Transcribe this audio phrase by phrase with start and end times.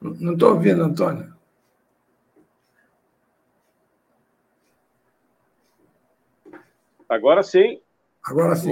[0.00, 1.34] Não estou ouvindo, Antônio.
[7.08, 7.80] Agora sim.
[8.22, 8.70] Agora sim.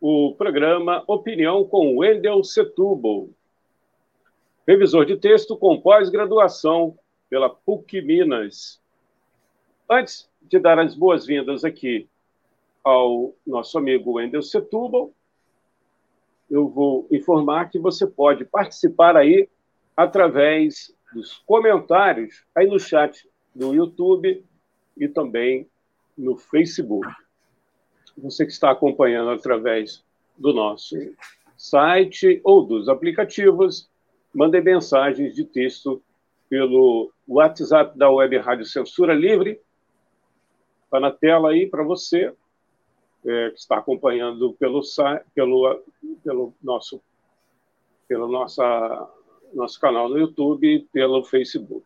[0.00, 3.28] o programa Opinião com Wendel Setúbal,
[4.66, 6.98] revisor de texto com pós-graduação
[7.30, 8.80] pela PUC Minas.
[9.88, 12.08] Antes de dar as boas-vindas aqui
[12.84, 15.12] ao nosso amigo Wendel Setúbal,
[16.50, 19.48] eu vou informar que você pode participar aí
[19.96, 24.44] através dos comentários aí no chat do YouTube
[24.96, 25.68] e também
[26.16, 27.08] no Facebook.
[28.16, 30.04] Você que está acompanhando através
[30.36, 30.96] do nosso
[31.56, 33.90] site ou dos aplicativos,
[34.32, 36.02] mande mensagens de texto
[36.48, 39.60] pelo WhatsApp da Web Rádio Censura Livre.
[40.84, 42.32] Está na tela aí para você
[43.26, 44.80] é, que está acompanhando pelo,
[45.34, 45.82] pelo,
[46.22, 47.02] pelo nosso
[48.08, 49.10] pelo nossa,
[49.52, 51.84] nosso canal no YouTube e pelo Facebook.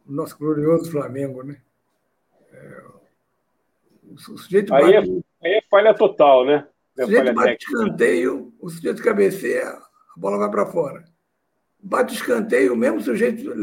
[0.05, 1.61] nosso glorioso Flamengo, né?
[2.51, 2.83] É,
[4.09, 6.65] o sujeito aí, é bate, é, aí é falha total, né?
[6.97, 11.16] É o sujeito bate escanteio, o sujeito cabeceia, a bola vai para fora
[11.87, 13.53] bate escanteio, o mesmo sujeito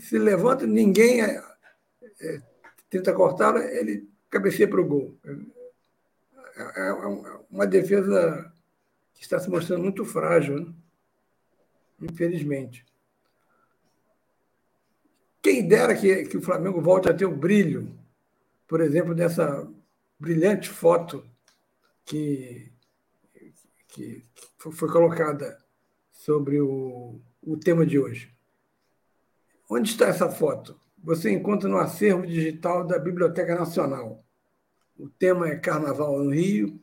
[0.00, 1.42] se levanta, ninguém é,
[2.20, 2.42] é,
[2.90, 5.16] tenta cortar, ele cabeceia para o gol.
[5.24, 8.52] É, é, é, uma defesa
[9.14, 10.74] que está se mostrando muito frágil, né?
[12.02, 12.84] infelizmente.
[15.40, 17.96] Quem dera que, que o Flamengo volte a ter o brilho,
[18.66, 19.66] por exemplo, dessa
[20.18, 21.24] brilhante foto
[22.04, 22.72] que,
[23.86, 24.24] que
[24.58, 25.56] foi colocada
[26.10, 28.30] sobre o o tema de hoje.
[29.70, 30.78] Onde está essa foto?
[31.02, 34.22] Você encontra no acervo digital da Biblioteca Nacional.
[34.98, 36.78] O tema é Carnaval no Rio,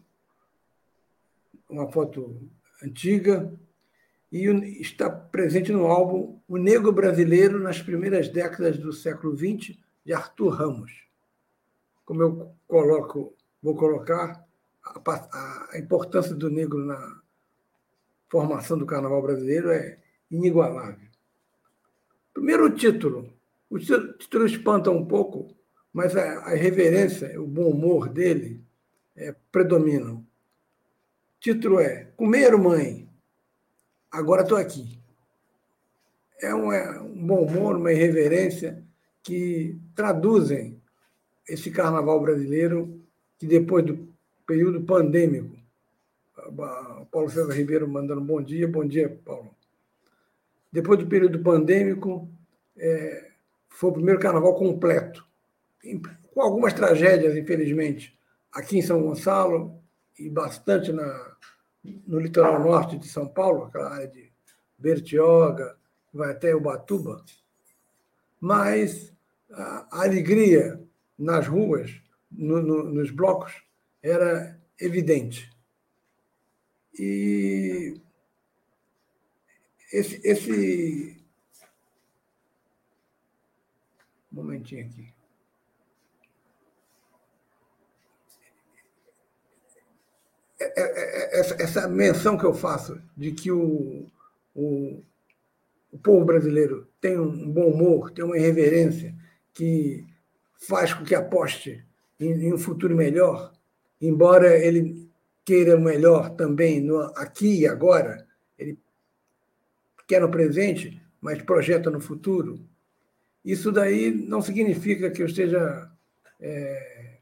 [1.70, 2.50] uma foto
[2.82, 3.54] antiga,
[4.32, 4.46] e
[4.82, 10.50] está presente no álbum O Negro Brasileiro nas primeiras décadas do século XX, de Arthur
[10.50, 11.08] Ramos.
[12.06, 14.44] Como eu coloco, vou colocar
[14.84, 17.22] a, a importância do negro na
[18.30, 21.08] formação do carnaval brasileiro é inigualável.
[22.34, 23.34] Primeiro, título.
[23.70, 25.56] O título espanta um pouco,
[25.92, 28.64] mas a, a reverência, o bom humor dele
[29.16, 30.18] é, predominam.
[30.18, 30.26] O
[31.40, 33.10] título é Comer, mãe,
[34.12, 35.00] agora estou aqui.
[36.42, 38.84] É um, é um bom humor, uma irreverência
[39.24, 40.82] que traduzem
[41.48, 43.02] esse carnaval brasileiro
[43.38, 44.08] que depois do
[44.46, 45.56] período pandêmico,
[47.12, 49.56] Paulo César Ribeiro mandando bom dia, bom dia, Paulo.
[50.76, 52.30] Depois do período pandêmico,
[52.78, 53.32] é,
[53.70, 55.26] foi o primeiro carnaval completo,
[56.34, 58.20] com algumas tragédias, infelizmente,
[58.52, 59.82] aqui em São Gonçalo
[60.20, 61.38] e bastante na,
[62.06, 64.30] no litoral norte de São Paulo, aquela área de
[64.78, 65.78] Bertioga,
[66.14, 67.24] vai até Ubatuba,
[68.42, 69.14] mas
[69.50, 70.78] a alegria
[71.18, 73.64] nas ruas, no, no, nos blocos,
[74.04, 75.50] era evidente.
[77.00, 78.02] E
[79.96, 81.18] esse, esse.
[84.32, 85.14] Um momentinho aqui.
[90.60, 94.08] É, é, é, essa menção que eu faço de que o,
[94.54, 95.04] o,
[95.92, 99.14] o povo brasileiro tem um bom humor, tem uma irreverência
[99.54, 100.06] que
[100.68, 101.86] faz com que aposte
[102.20, 103.54] em, em um futuro melhor,
[104.02, 105.10] embora ele
[105.44, 108.25] queira o melhor também no aqui e agora,
[110.08, 112.60] quer no presente, mas projeta no futuro.
[113.44, 115.90] Isso daí não significa que eu esteja
[116.40, 117.18] é,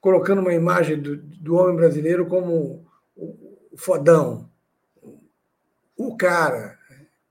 [0.00, 4.50] colocando uma imagem do, do homem brasileiro como o, fodão,
[5.96, 6.78] o cara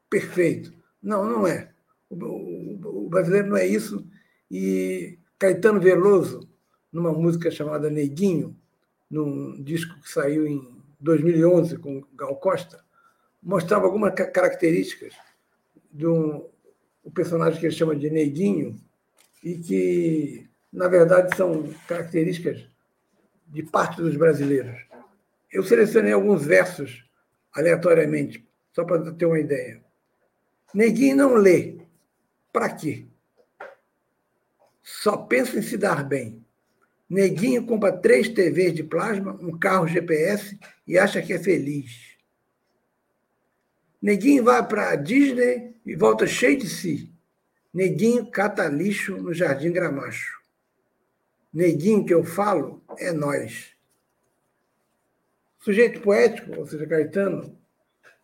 [0.09, 0.73] perfeito.
[1.01, 1.71] Não, não é.
[2.09, 4.05] O brasileiro não é isso.
[4.49, 6.47] E Caetano Veloso,
[6.91, 8.55] numa música chamada Neguinho,
[9.09, 12.83] num disco que saiu em 2011 com Gal Costa,
[13.41, 15.13] mostrava algumas características
[15.91, 16.49] de um
[17.13, 18.79] personagem que ele chama de Neguinho
[19.43, 22.65] e que, na verdade, são características
[23.47, 24.79] de parte dos brasileiros.
[25.51, 27.03] Eu selecionei alguns versos
[27.53, 29.83] aleatoriamente, só para ter uma ideia.
[30.73, 31.79] Neguinho não lê.
[32.53, 33.05] Para quê?
[34.81, 36.45] Só pensa em se dar bem.
[37.09, 40.57] Neguinho compra três TVs de plasma, um carro GPS
[40.87, 42.10] e acha que é feliz.
[44.01, 47.13] Neguinho vai para a Disney e volta cheio de si.
[47.73, 50.41] Neguinho cata lixo no Jardim Gramacho.
[51.53, 53.75] Neguinho que eu falo é nós.
[55.59, 57.55] Sujeito poético, ou seja, Caetano,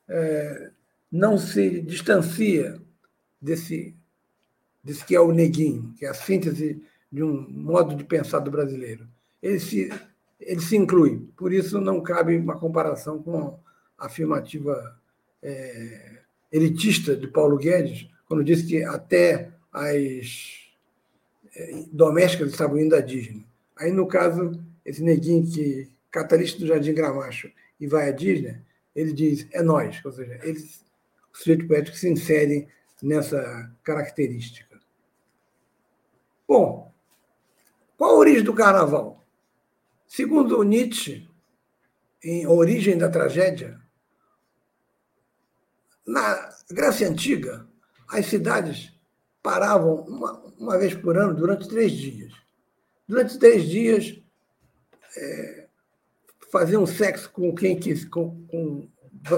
[0.07, 0.71] é,
[1.11, 2.81] não se distancia
[3.39, 3.95] desse,
[4.83, 8.49] desse que é o neguinho, que é a síntese de um modo de pensar do
[8.49, 9.07] brasileiro.
[9.41, 9.89] Ele se,
[10.39, 13.59] ele se inclui, por isso não cabe uma comparação com
[13.97, 14.99] a afirmativa
[15.41, 16.19] é,
[16.51, 20.69] elitista de Paulo Guedes, quando disse que até as
[21.55, 23.45] é, domésticas estavam indo à Disney.
[23.75, 28.57] Aí, no caso, esse neguinho que catalista do Jardim Gramacho e vai à Disney,
[28.95, 30.85] ele diz, é nós, ou seja, eles
[31.33, 32.67] o sujeito poético se insere
[33.01, 34.79] nessa característica.
[36.47, 36.91] Bom,
[37.95, 39.23] qual a origem do carnaval?
[40.07, 41.29] Segundo Nietzsche,
[42.23, 43.79] em Origem da Tragédia,
[46.07, 47.67] na Grécia Antiga,
[48.07, 48.93] as cidades
[49.43, 52.33] paravam uma, uma vez por ano durante três dias.
[53.05, 54.21] Durante três dias,
[55.17, 55.67] é,
[56.51, 58.89] faziam sexo com quem quis, com, com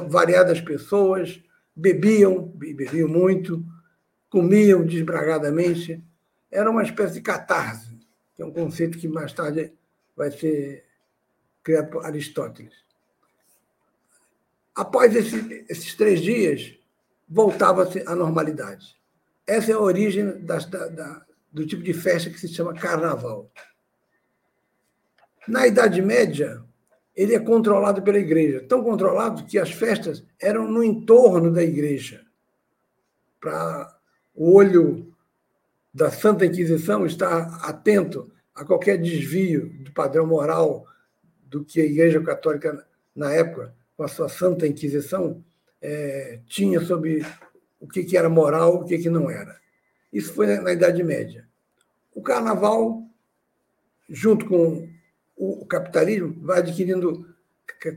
[0.09, 1.41] variadas pessoas,
[1.75, 3.65] bebiam, bebiam muito,
[4.29, 6.03] comiam desbragadamente.
[6.51, 7.97] Era uma espécie de catarse,
[8.35, 9.73] que é um conceito que mais tarde
[10.15, 10.85] vai ser
[11.63, 12.88] criado por Aristóteles.
[14.79, 16.73] Após esse, esses três dias,
[17.27, 18.95] voltava-se à normalidade.
[19.45, 23.51] Essa é a origem da, da, do tipo de festa que se chama carnaval.
[25.45, 26.63] Na Idade Média,
[27.13, 28.65] ele é controlado pela igreja.
[28.69, 32.25] Tão controlado que as festas eram no entorno da igreja.
[33.37, 33.99] Para
[34.33, 35.13] o olho
[35.93, 40.85] da Santa Inquisição estar atento a qualquer desvio do padrão moral
[41.43, 45.43] do que a Igreja Católica, na época, com a sua Santa Inquisição,
[45.81, 47.21] é, tinha sobre
[47.81, 49.59] o que, que era moral o que, que não era.
[50.11, 51.45] Isso foi na Idade Média.
[52.15, 53.03] O carnaval,
[54.09, 54.87] junto com
[55.35, 57.27] o capitalismo vai adquirindo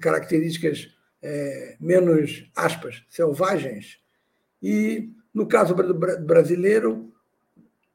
[0.01, 0.93] características
[1.23, 4.01] é, menos, aspas, selvagens.
[4.61, 7.15] E, no caso brasileiro,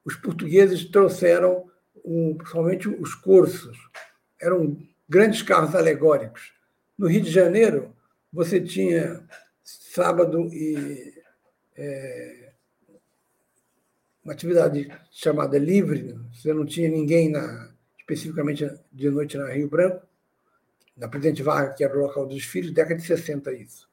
[0.06, 1.70] os portugueses trouxeram,
[2.06, 3.78] um, principalmente os cursos,
[4.42, 4.78] eram
[5.10, 6.54] grandes carros alegóricos.
[6.98, 7.97] No Rio de Janeiro,
[8.32, 9.24] você tinha
[9.64, 11.14] sábado e
[11.76, 12.54] é,
[14.24, 20.06] uma atividade chamada livre, você não tinha ninguém na, especificamente de noite na Rio Branco,
[20.96, 23.88] na Presidente Vargas, que era o local dos desfiles, década de 60 isso.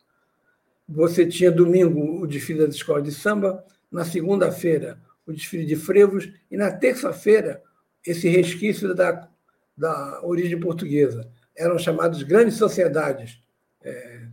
[0.88, 6.30] Você tinha domingo o desfile das escolas de samba, na segunda-feira o desfile de frevos
[6.50, 7.62] e na terça-feira
[8.04, 9.28] esse resquício da,
[9.76, 11.30] da origem portuguesa.
[11.56, 13.40] Eram chamadas grandes sociedades
[13.84, 14.26] é,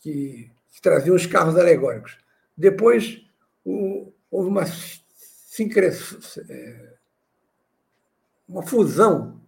[0.00, 2.18] que, que, traziam os carros alegóricos.
[2.56, 3.24] Depois
[3.64, 4.64] o, houve uma
[6.48, 6.94] é,
[8.48, 9.40] uma fusão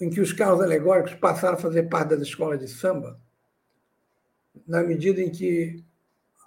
[0.00, 3.20] em que os carros alegóricos passaram a fazer parte das escolas de samba,
[4.66, 5.84] na medida em que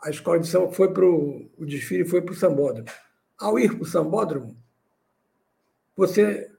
[0.02, 2.90] a escola de samba foi para o desfile foi para o sambódromo.
[3.38, 4.58] Ao ir para o sambódromo,
[5.96, 6.50] você,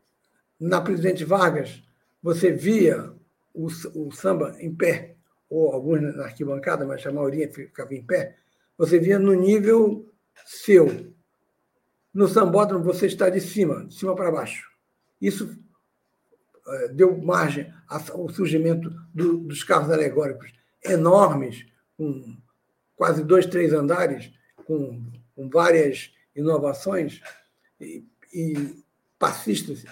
[0.61, 1.83] na Presidente Vargas,
[2.23, 3.13] você via
[3.55, 5.12] o, o samba em pé,
[5.53, 8.37] ou alguns na arquibancada, mas a maioria ficava em pé,
[8.77, 10.11] você via no nível
[10.47, 11.13] seu.
[12.13, 14.67] No sambódromo, você está de cima, de cima para baixo.
[15.21, 15.55] Isso
[16.67, 20.51] eh, deu margem ao surgimento do, dos carros alegóricos
[20.83, 21.67] enormes,
[21.99, 22.35] com
[22.97, 24.33] quase dois, três andares,
[24.65, 25.05] com,
[25.37, 27.21] com várias inovações,
[27.79, 28.83] e, e
[29.19, 29.85] passistas,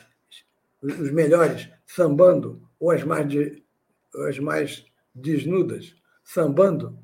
[0.83, 3.63] os melhores, sambando, ou as mais, de,
[4.27, 6.99] as mais desnudas, sambando.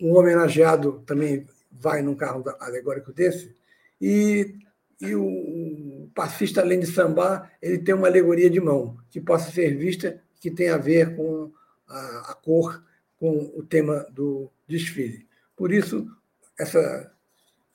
[0.00, 3.54] Um homenageado também vai num carro alegórico desse,
[4.00, 4.54] e,
[5.00, 9.76] e o passista, além de sambar, ele tem uma alegoria de mão, que possa ser
[9.76, 11.52] vista, que tem a ver com
[11.88, 12.82] a, a cor,
[13.16, 15.26] com o tema do desfile.
[15.56, 16.06] Por isso,
[16.58, 17.12] essa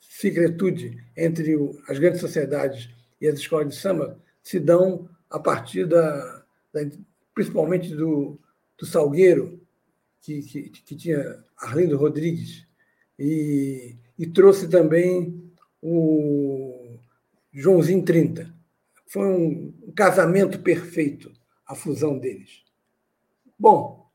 [0.00, 1.54] secretude entre
[1.88, 2.88] as grandes sociedades
[3.20, 6.80] e as escolas de samba se dão a partir da, da
[7.34, 8.38] principalmente do,
[8.78, 9.60] do Salgueiro,
[10.20, 12.66] que, que, que, tinha Arlindo Rodrigues,
[13.18, 16.98] e, e trouxe também o
[17.52, 18.52] Joãozinho 30.
[19.06, 21.32] Foi um, um casamento perfeito
[21.66, 22.64] a fusão deles.
[23.58, 24.10] Bom,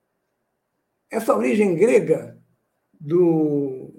[1.09, 2.37] essa origem grega
[2.99, 3.93] do,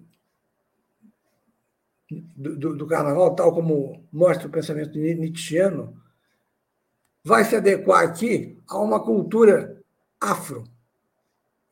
[2.11, 6.01] do, do, carnaval, tal como mostra o pensamento nietzschiano,
[7.25, 9.80] vai se adequar aqui a uma cultura
[10.21, 10.65] afro.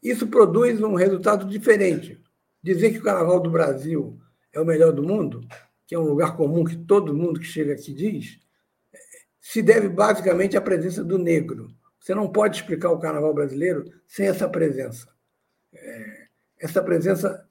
[0.02, 2.22] Isso produz um resultado diferente.
[2.62, 4.18] Dizer que o carnaval do Brasil
[4.52, 5.46] é o melhor do mundo,
[5.86, 8.38] que é um lugar comum que todo mundo que chega aqui diz,
[9.40, 11.74] se deve basicamente à presença do negro.
[11.98, 15.08] Você não pode explicar o carnaval brasileiro sem essa presença.
[15.72, 16.26] É,
[16.60, 17.46] essa presença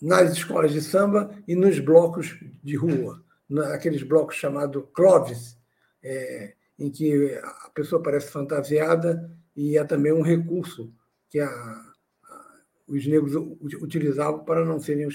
[0.00, 5.58] nas escolas de samba e nos blocos de rua, naqueles blocos chamados cloves,
[6.02, 10.94] é, em que a pessoa parece fantasiada e é também um recurso
[11.28, 13.34] que a, a, os negros
[13.82, 15.08] utilizavam para não serem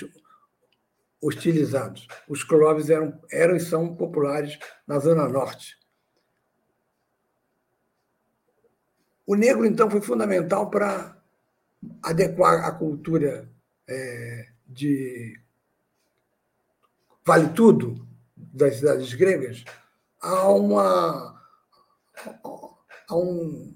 [1.22, 2.06] hostilizados.
[2.28, 5.80] Os cloves eram, eram e são populares na Zona Norte.
[9.26, 11.18] O negro, então, foi fundamental para
[12.02, 13.50] adequar a cultura
[13.88, 15.40] é, de
[17.26, 19.64] vale tudo das cidades gregas
[20.20, 21.42] a uma
[23.08, 23.74] a um,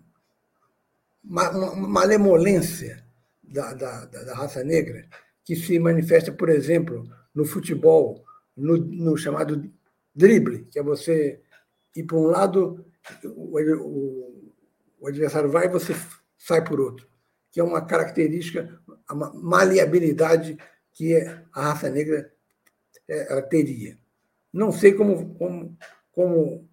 [1.30, 3.04] malemolência
[3.44, 5.08] da, da, da, raça negra
[5.44, 8.24] que se manifesta, por exemplo, no futebol,
[8.56, 9.70] no, no chamado
[10.16, 11.42] drible, que é você
[11.96, 12.86] ir para um lado,
[13.24, 14.54] o, o,
[15.00, 15.96] o adversário vai e você
[16.38, 17.08] sai por outro
[17.58, 18.80] que é uma característica,
[19.10, 20.56] uma maleabilidade
[20.94, 21.16] que
[21.52, 22.32] a raça negra
[23.08, 23.98] é, ela teria.
[24.54, 25.76] Não sei como, como,
[26.12, 26.70] como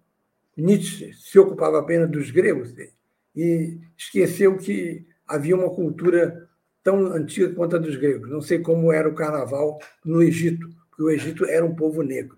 [0.55, 2.71] Nietzsche se ocupava apenas dos gregos
[3.35, 6.49] e esqueceu que havia uma cultura
[6.83, 8.29] tão antiga quanto a dos gregos.
[8.29, 12.37] Não sei como era o carnaval no Egito, porque o Egito era um povo negro.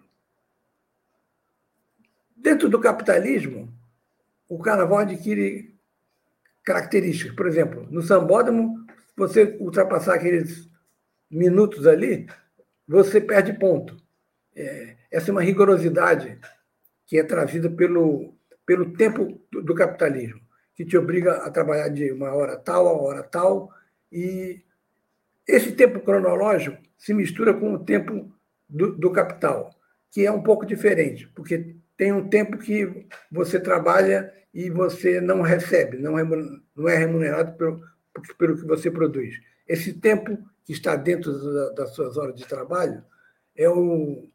[2.36, 3.74] Dentro do capitalismo,
[4.48, 5.76] o carnaval adquire
[6.64, 7.36] características.
[7.36, 8.86] Por exemplo, no sambódromo,
[9.16, 10.70] você ultrapassar aqueles
[11.30, 12.28] minutos ali,
[12.88, 13.98] você perde ponto.
[14.56, 16.40] É, essa é uma rigorosidade
[17.06, 18.34] que é trazida pelo,
[18.66, 20.42] pelo tempo do, do, capitalismo,
[20.78, 23.74] que te obriga a trabalhar de uma hora tal a hora tal,
[24.12, 24.62] e
[25.48, 28.32] esse tempo cronológico se mistura com o tempo
[28.70, 29.72] do, do capital,
[30.12, 35.42] que é um pouco diferente, porque tem um tempo que você trabalha e você não
[35.42, 37.82] recebe, não é, não é remunerado pelo,
[38.38, 39.36] pelo que você produz.
[39.68, 41.34] Esse tempo que está dentro
[41.74, 43.04] das suas horas de trabalho
[43.56, 44.30] é o,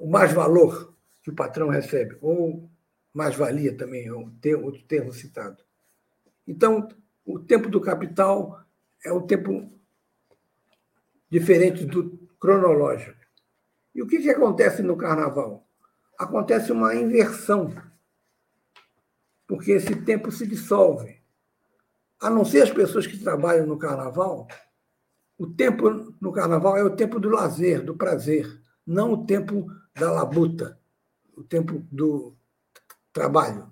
[0.00, 2.68] o mais valor que o patrão recebe, ou
[3.12, 4.12] mais-valia também, é
[4.56, 5.62] outro termo citado.
[6.46, 6.88] Então,
[7.24, 8.64] o tempo do capital
[9.04, 9.70] é um tempo
[11.30, 13.18] diferente do cronológico.
[13.94, 15.66] E o que, que acontece no carnaval?
[16.18, 17.74] Acontece uma inversão
[19.46, 21.20] porque esse tempo se dissolve.
[22.20, 24.48] A não ser as pessoas que trabalham no carnaval,
[25.36, 30.10] o tempo no carnaval é o tempo do lazer, do prazer, não o tempo da
[30.10, 30.78] labuta,
[31.36, 32.34] o tempo do
[33.12, 33.70] trabalho.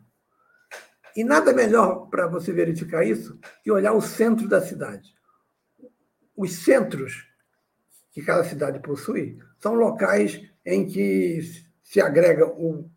[1.16, 5.14] E nada melhor para você verificar isso que olhar o centro da cidade.
[6.36, 7.26] Os centros
[8.10, 11.40] que cada cidade possui são locais em que
[11.82, 12.88] se agrega o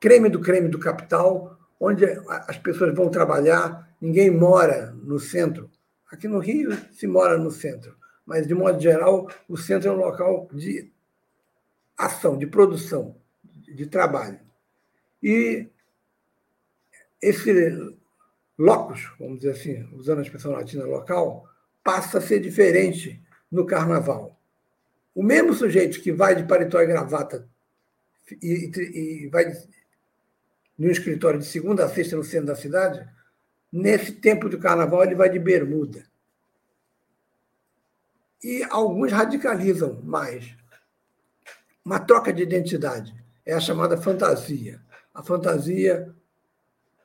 [0.00, 5.70] creme do creme do capital, onde as pessoas vão trabalhar, ninguém mora no centro.
[6.10, 9.96] Aqui no Rio se mora no centro, mas, de modo geral, o centro é um
[9.96, 10.92] local de
[11.96, 14.40] ação, de produção, de trabalho.
[15.22, 15.68] E
[17.20, 17.96] esse
[18.58, 21.48] locus, vamos dizer assim, usando a expressão latina local,
[21.82, 24.38] passa a ser diferente no carnaval.
[25.14, 27.48] O mesmo sujeito que vai de paletó e gravata
[28.42, 28.70] e,
[29.24, 29.52] e vai
[30.76, 33.08] no escritório de segunda a sexta no centro da cidade,
[33.72, 36.04] nesse tempo de carnaval ele vai de bermuda.
[38.42, 40.56] E alguns radicalizam mais.
[41.84, 44.80] Uma troca de identidade é a chamada fantasia.
[45.12, 46.14] A fantasia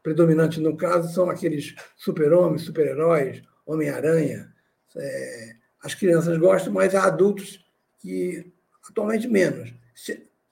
[0.04, 4.54] predominante no caso são aqueles super-homens, super-heróis, Homem-Aranha.
[4.96, 7.66] É, as crianças gostam, mas há adultos
[8.00, 8.54] que
[8.88, 9.74] atualmente menos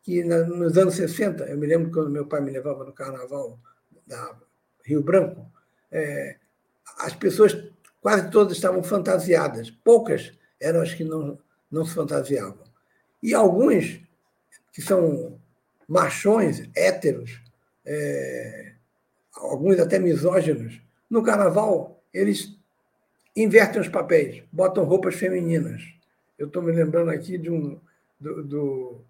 [0.04, 3.60] que nos anos 60, eu me lembro quando meu pai me levava no carnaval
[4.06, 4.36] da
[4.84, 5.46] Rio Branco,
[5.92, 6.38] é,
[6.98, 7.56] as pessoas
[8.02, 11.40] quase todas estavam fantasiadas, poucas eram as que não,
[11.70, 12.64] não se fantasiavam.
[13.22, 14.02] E alguns,
[14.74, 15.40] que são
[15.88, 17.40] machões, héteros,
[17.86, 18.74] é,
[19.42, 22.56] alguns até misóginos, no carnaval eles
[23.36, 25.82] invertem os papéis, botam roupas femininas.
[26.38, 27.80] Eu estou me lembrando aqui de um
[28.20, 29.02] do, do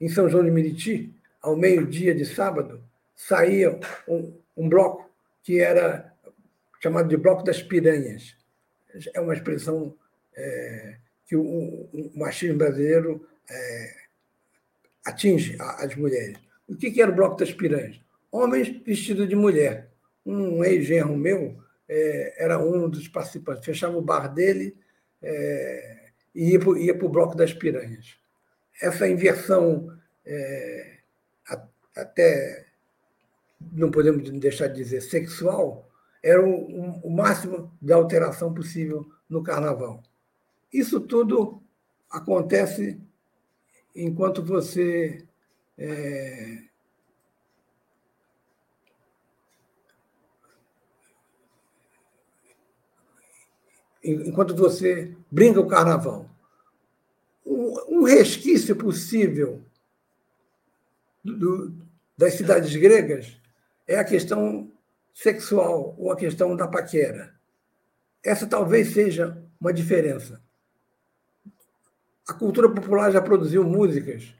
[0.00, 2.82] em São João de Meriti, ao meio-dia de sábado,
[3.16, 5.10] saía um, um, bloco
[5.42, 6.12] que era
[6.80, 8.36] chamado de Bloco das Piranhas.
[9.12, 9.94] É uma expressão
[10.36, 10.96] é,
[11.26, 13.94] que o, o, machismo brasileiro é,
[15.04, 16.38] atinge as mulheres.
[16.68, 18.00] O que, que era o Bloco das Piranhas?
[18.30, 19.90] Homens vestidos de mulher.
[20.24, 21.58] Um ex-genro meu
[21.88, 24.76] é, era um dos participantes, fechava o bar dele
[25.22, 28.18] é, e ia para o Bloco das Piranhas
[28.80, 29.92] essa inversão,
[30.24, 30.98] é,
[31.96, 32.66] até
[33.72, 35.90] não podemos deixar de dizer sexual,
[36.22, 40.02] era o, o, máximo de alteração possível no carnaval.
[40.72, 41.62] Isso tudo
[42.10, 43.00] acontece
[43.94, 45.24] enquanto você
[45.76, 46.62] é,
[54.10, 56.28] enquanto você brinca o carnaval
[57.98, 59.62] um resquício possível
[61.24, 61.72] do,
[62.16, 63.36] das cidades gregas
[63.86, 64.70] é a questão
[65.14, 67.34] sexual ou a questão da paquera.
[68.22, 70.40] Essa talvez seja uma diferença.
[72.28, 74.34] A cultura popular já produziu músicas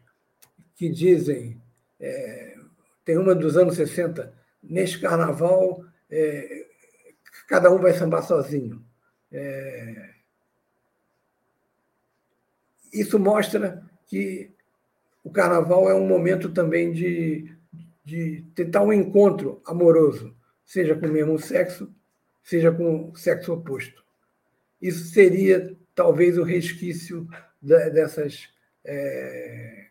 [0.77, 1.61] que dizem,
[1.99, 2.57] é,
[3.05, 6.67] tem uma dos anos 60, neste carnaval é,
[7.49, 8.85] cada um vai sambar sozinho.
[9.31, 10.11] É,
[12.93, 14.51] isso mostra que
[15.23, 17.53] o carnaval é um momento também de,
[18.05, 21.93] de tentar um encontro amoroso, seja com o mesmo sexo,
[22.43, 24.03] seja com o sexo oposto.
[24.81, 27.29] Isso seria talvez o resquício
[27.61, 28.49] dessas
[28.85, 29.89] é,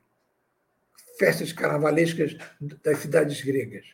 [1.20, 3.86] festas carnavalescas das cidades gregas.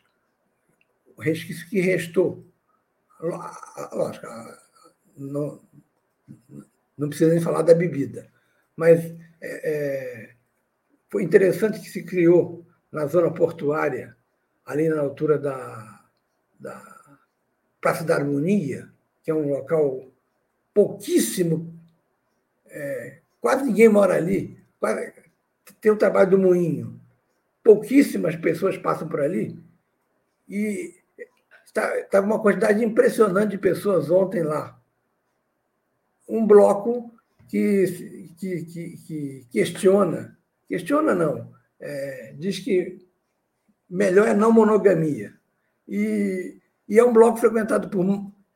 [1.16, 2.44] O resquício que restou.
[3.92, 4.26] Lógico,
[5.16, 5.60] não,
[6.96, 8.32] não precisa nem falar da bebida
[8.76, 9.04] mas
[9.40, 10.34] é, é,
[11.10, 14.16] foi interessante que se criou na zona portuária,
[14.64, 16.04] ali na altura da,
[16.58, 17.20] da
[17.80, 18.88] Praça da Harmonia,
[19.22, 20.10] que é um local
[20.72, 21.72] pouquíssimo,
[22.66, 24.58] é, quase ninguém mora ali,
[25.80, 27.00] tem o trabalho do moinho,
[27.62, 29.58] pouquíssimas pessoas passam por ali,
[30.48, 30.94] e
[31.64, 34.78] estava uma quantidade impressionante de pessoas ontem lá.
[36.28, 37.12] Um bloco
[37.48, 40.36] que que, que, que questiona,
[40.68, 42.98] questiona não, é, diz que
[43.88, 45.34] melhor é não monogamia.
[45.88, 46.58] E,
[46.88, 48.04] e, é um bloco frequentado por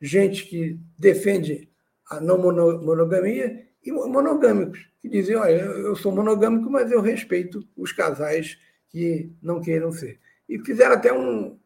[0.01, 1.69] gente que defende
[2.09, 7.91] a não monogamia e monogâmicos, que dizem, olha, eu sou monogâmico, mas eu respeito os
[7.91, 8.57] casais
[8.89, 10.19] que não queiram ser.
[10.47, 11.57] E fizeram até um,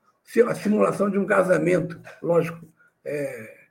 [0.48, 2.68] a simulação de um casamento, lógico,
[3.06, 3.68] é,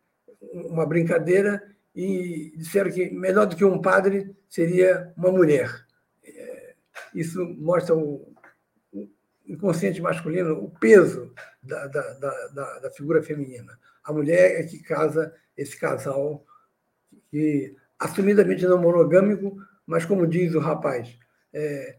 [0.52, 1.62] uma brincadeira
[1.94, 5.70] e disseram que melhor do que um padre seria uma mulher.
[6.24, 6.74] É,
[7.14, 8.32] isso mostra o
[9.46, 12.12] inconsciente masculino, o peso da, da,
[12.48, 13.78] da, da figura feminina.
[14.04, 16.44] A mulher é que casa esse casal
[17.30, 21.16] que assumidamente não monogâmico, mas como diz o rapaz,
[21.52, 21.98] é,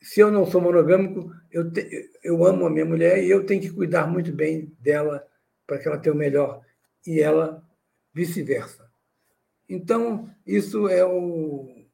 [0.00, 3.60] se eu não sou monogâmico, eu, te, eu amo a minha mulher e eu tenho
[3.60, 5.26] que cuidar muito bem dela
[5.66, 6.60] para que ela tenha o melhor.
[7.06, 7.62] E ela
[8.12, 8.90] vice-versa.
[9.68, 11.86] Então, isso é o,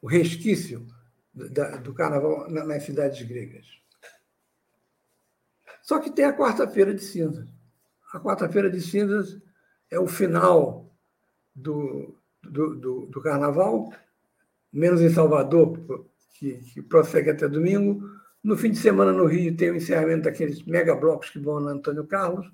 [0.00, 0.86] o resquício
[1.34, 3.66] da, do carnaval nas cidades gregas.
[5.82, 7.46] Só que tem a quarta-feira de cinza.
[8.12, 9.38] A quarta-feira de cinzas
[9.90, 10.90] é o final
[11.54, 13.92] do, do, do, do carnaval,
[14.72, 18.02] menos em Salvador, que, que prossegue até domingo.
[18.42, 21.72] No fim de semana, no Rio, tem o encerramento daqueles mega blocos que vão na
[21.72, 22.50] Antônio Carlos.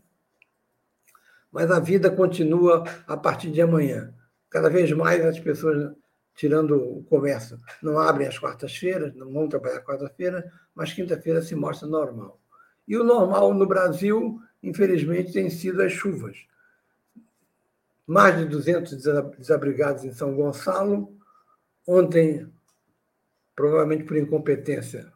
[1.51, 4.15] Mas a vida continua a partir de amanhã.
[4.49, 5.93] Cada vez mais as pessoas,
[6.35, 11.89] tirando o comércio, não abrem as quartas-feiras, não vão trabalhar quarta-feira, mas quinta-feira se mostra
[11.89, 12.41] normal.
[12.87, 16.47] E o normal no Brasil, infelizmente, tem sido as chuvas.
[18.07, 19.05] Mais de 200
[19.39, 21.17] desabrigados em São Gonçalo.
[21.87, 22.49] Ontem,
[23.55, 25.13] provavelmente por incompetência,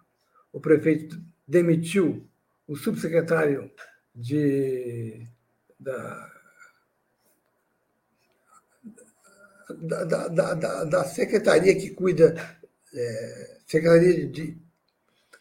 [0.53, 2.29] o prefeito demitiu
[2.67, 3.71] o subsecretário
[4.15, 5.29] de,
[5.79, 6.31] da,
[9.71, 12.35] da, da, da, da secretaria que cuida,
[12.95, 14.57] é, Secretaria de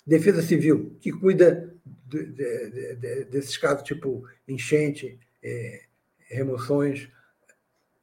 [0.05, 1.73] Defesa Civil, que cuida
[2.07, 5.83] de, de, de, desses casos tipo enchente, é,
[6.29, 7.09] remoções.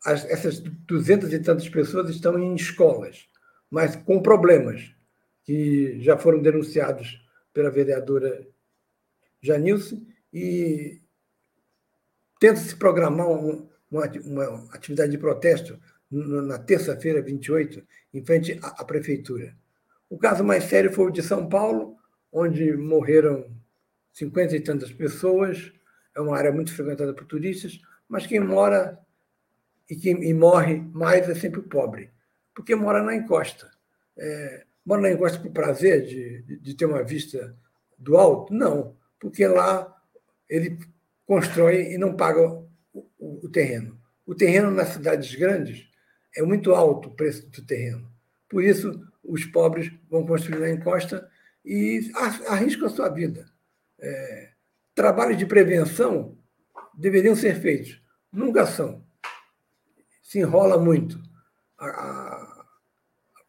[0.05, 3.29] As, essas duzentas e tantas pessoas estão em escolas,
[3.71, 4.95] mas com problemas
[5.45, 8.47] que já foram denunciados pela vereadora
[9.43, 11.00] Janilce e
[12.41, 15.79] tenta-se programar um, uma, uma, atividade de protesto
[16.11, 19.55] na terça-feira, 28, em frente à, à prefeitura.
[20.09, 21.97] O caso mais sério foi o de São Paulo,
[22.33, 23.55] onde morreram
[24.13, 25.73] cinquenta e tantas pessoas.
[26.17, 28.99] É uma área muito frequentada por turistas, mas quem mora
[29.89, 32.11] e quem e morre mais é sempre o pobre,
[32.55, 33.71] porque mora na encosta.
[34.17, 37.57] É, mora na encosta por prazer de, de, de ter uma vista
[37.99, 38.53] do alto?
[38.53, 39.97] Não, porque lá
[40.49, 40.79] ele
[41.31, 43.97] constrói e não paga o, o, o terreno.
[44.27, 45.89] O terreno nas cidades grandes
[46.37, 48.13] é muito alto o preço do terreno.
[48.49, 51.31] Por isso, os pobres vão construir na encosta
[51.65, 52.11] e
[52.49, 53.47] arriscam a sua vida.
[54.01, 54.51] É,
[54.93, 56.37] trabalhos de prevenção
[56.93, 59.07] deveriam ser feitos, nunca são.
[60.25, 61.23] Se enrola muito.
[61.79, 62.65] A, a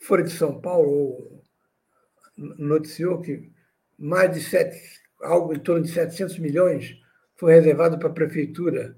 [0.02, 1.44] Folha de São Paulo
[2.38, 3.52] noticiou que
[3.98, 4.80] mais de sete,
[5.20, 7.00] algo em torno de 700 milhões
[7.41, 8.95] foi reservado para a prefeitura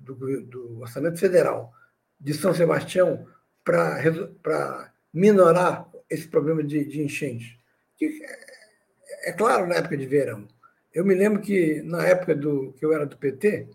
[0.00, 1.74] do, do Orçamento Federal
[2.20, 3.26] de São Sebastião
[3.64, 7.58] para minorar esse problema de, de enchentes.
[8.00, 10.46] É, é claro, na época de verão.
[10.94, 13.66] Eu me lembro que, na época do que eu era do PT,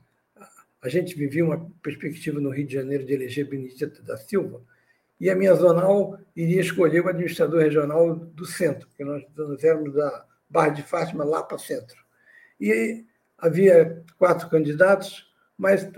[0.81, 4.61] a gente vivia uma perspectiva no Rio de Janeiro de eleger Benedito da Silva,
[5.19, 9.93] e a minha zonal iria escolher o administrador regional do centro, porque nós, nós éramos
[9.93, 11.97] da Barra de Fátima lá para centro.
[12.61, 13.03] E
[13.41, 15.89] havia quatro candidatos, mas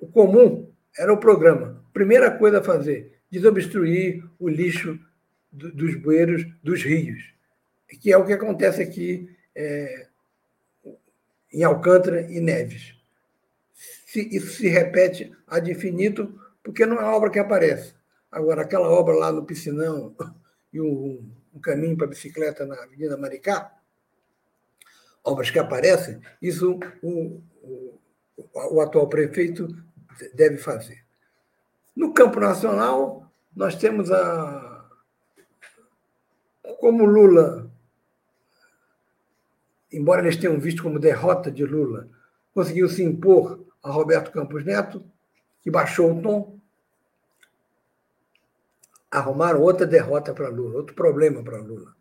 [0.00, 1.84] o comum era o programa.
[1.92, 4.98] Primeira coisa a fazer: desobstruir o lixo
[5.50, 7.22] do, dos bueiros dos rios,
[8.00, 10.06] que é o que acontece aqui é,
[11.52, 12.94] em Alcântara e Neves.
[14.06, 17.94] Se, isso se repete ad infinito, porque não é obra que aparece.
[18.30, 20.14] Agora, aquela obra lá no Piscinão
[20.72, 23.72] e um, um caminho para bicicleta na Avenida Maricá,
[25.24, 27.98] obras que aparecem, isso o, o,
[28.72, 29.68] o atual prefeito
[30.34, 31.04] deve fazer.
[31.94, 34.88] No campo nacional, nós temos a.
[36.78, 37.70] Como Lula,
[39.92, 42.08] embora eles tenham visto como derrota de Lula,
[42.54, 45.04] conseguiu se impor a Roberto Campos Neto,
[45.62, 46.58] que baixou o tom,
[49.10, 51.94] arrumaram outra derrota para Lula, outro problema para Lula.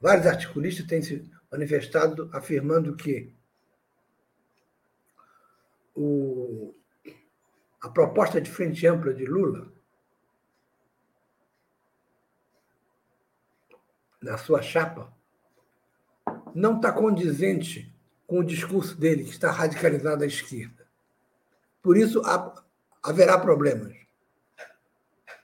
[0.00, 3.34] Vários articulistas têm se manifestado afirmando que
[5.94, 6.74] o,
[7.82, 9.70] a proposta de frente ampla de Lula,
[14.22, 15.12] na sua chapa,
[16.54, 17.92] não está condizente
[18.26, 20.86] com o discurso dele, que está radicalizado à esquerda.
[21.82, 22.22] Por isso,
[23.02, 23.96] haverá problemas.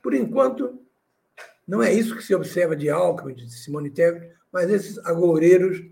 [0.03, 0.81] Por enquanto,
[1.67, 5.85] não é isso que se observa de Alckmin, de Simone Tebet, mas esses agoureiros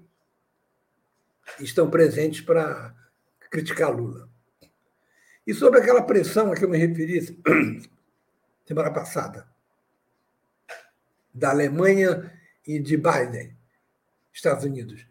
[1.61, 2.95] estão presentes para
[3.51, 4.27] criticar Lula.
[5.47, 7.21] E sobre aquela pressão a que eu me referi
[8.65, 9.47] semana passada,
[11.35, 12.33] da Alemanha
[12.67, 13.55] e de Biden,
[14.33, 15.07] Estados Unidos,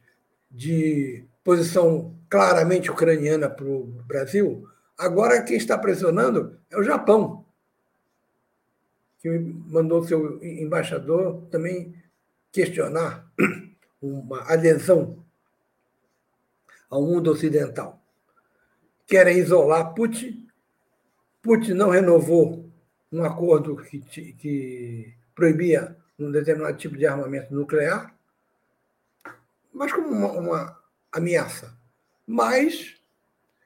[0.50, 7.46] de posição claramente ucraniana para o Brasil, agora quem está pressionando é o Japão,
[9.20, 12.02] que mandou seu embaixador também
[12.54, 13.30] questionar
[14.02, 15.26] uma adesão
[16.90, 18.04] ao mundo ocidental
[19.14, 20.48] querem isolar Putin.
[21.42, 22.72] Putin não renovou
[23.12, 28.16] um acordo que, que proibia um determinado tipo de armamento nuclear,
[29.74, 30.80] mas como uma, uma
[31.12, 31.78] ameaça.
[32.26, 33.00] Mas,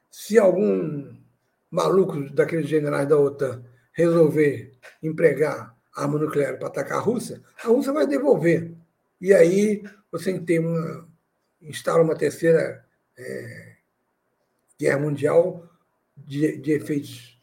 [0.09, 1.15] se algum
[1.69, 7.91] maluco daqueles generais da OTAN resolver empregar arma nuclear para atacar a Rússia, a Rússia
[7.91, 8.71] vai devolver.
[9.19, 11.07] E aí você tem uma,
[11.61, 12.85] instala uma terceira
[13.17, 13.75] é,
[14.79, 15.67] guerra mundial
[16.15, 17.41] de, de efeitos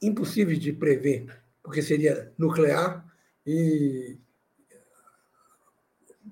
[0.00, 1.26] impossíveis de prever,
[1.62, 3.04] porque seria nuclear
[3.46, 4.16] e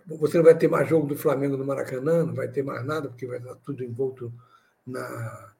[0.07, 3.09] você não vai ter mais jogo do Flamengo no Maracanã, não vai ter mais nada,
[3.09, 4.33] porque vai estar tudo envolto
[4.87, 5.53] na,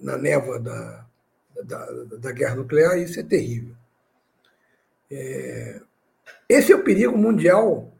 [0.00, 1.06] na névoa da,
[1.64, 1.86] da,
[2.18, 3.76] da guerra nuclear, e isso é terrível.
[5.10, 5.80] É,
[6.48, 7.92] esse é o perigo mundial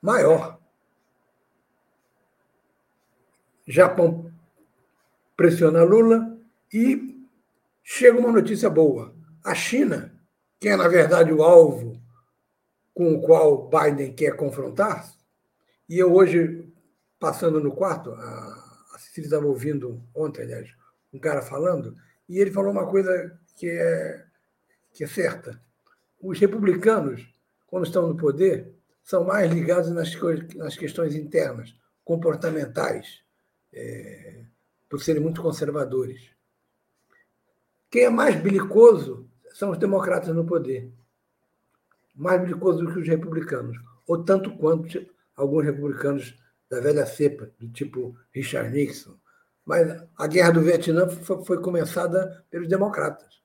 [0.00, 0.58] maior.
[3.66, 4.30] Japão
[5.36, 6.38] pressiona Lula
[6.72, 7.26] e
[7.82, 9.14] chega uma notícia boa.
[9.42, 10.14] A China,
[10.60, 12.00] que é, na verdade, o alvo
[12.94, 15.12] com o qual Biden quer confrontar,
[15.88, 16.72] e eu hoje,
[17.18, 18.62] passando no quarto, a,
[18.98, 20.70] Cecília estava ouvindo ontem, aliás,
[21.12, 21.94] um cara falando,
[22.28, 24.24] e ele falou uma coisa que é,
[24.92, 25.60] que é certa.
[26.24, 27.28] Os republicanos,
[27.66, 30.10] quando estão no poder, são mais ligados nas,
[30.56, 33.22] nas questões internas, comportamentais,
[33.70, 34.40] é,
[34.88, 36.30] por serem muito conservadores.
[37.90, 40.90] Quem é mais belicoso são os democratas no poder.
[42.14, 45.06] Mais belicoso do que os republicanos, ou tanto quanto
[45.36, 46.34] alguns republicanos
[46.70, 49.14] da velha cepa, do tipo Richard Nixon.
[49.62, 53.42] Mas a guerra do Vietnã foi começada pelos democratas,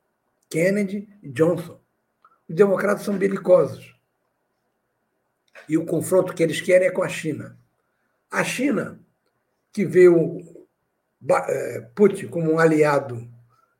[0.49, 1.77] Kennedy e Johnson.
[2.49, 3.95] Os democratas são belicosos.
[5.67, 7.55] E o confronto que eles querem é com a China.
[8.31, 8.99] A China,
[9.71, 10.65] que vê o
[11.47, 13.29] é, Putin como um aliado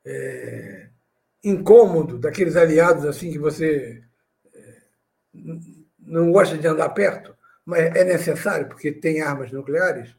[0.06, 0.90] é,
[1.44, 4.04] incômodo, daqueles aliados assim que você
[4.54, 4.82] é,
[5.98, 10.16] não gosta de andar perto, mas é necessário porque tem armas nucleares.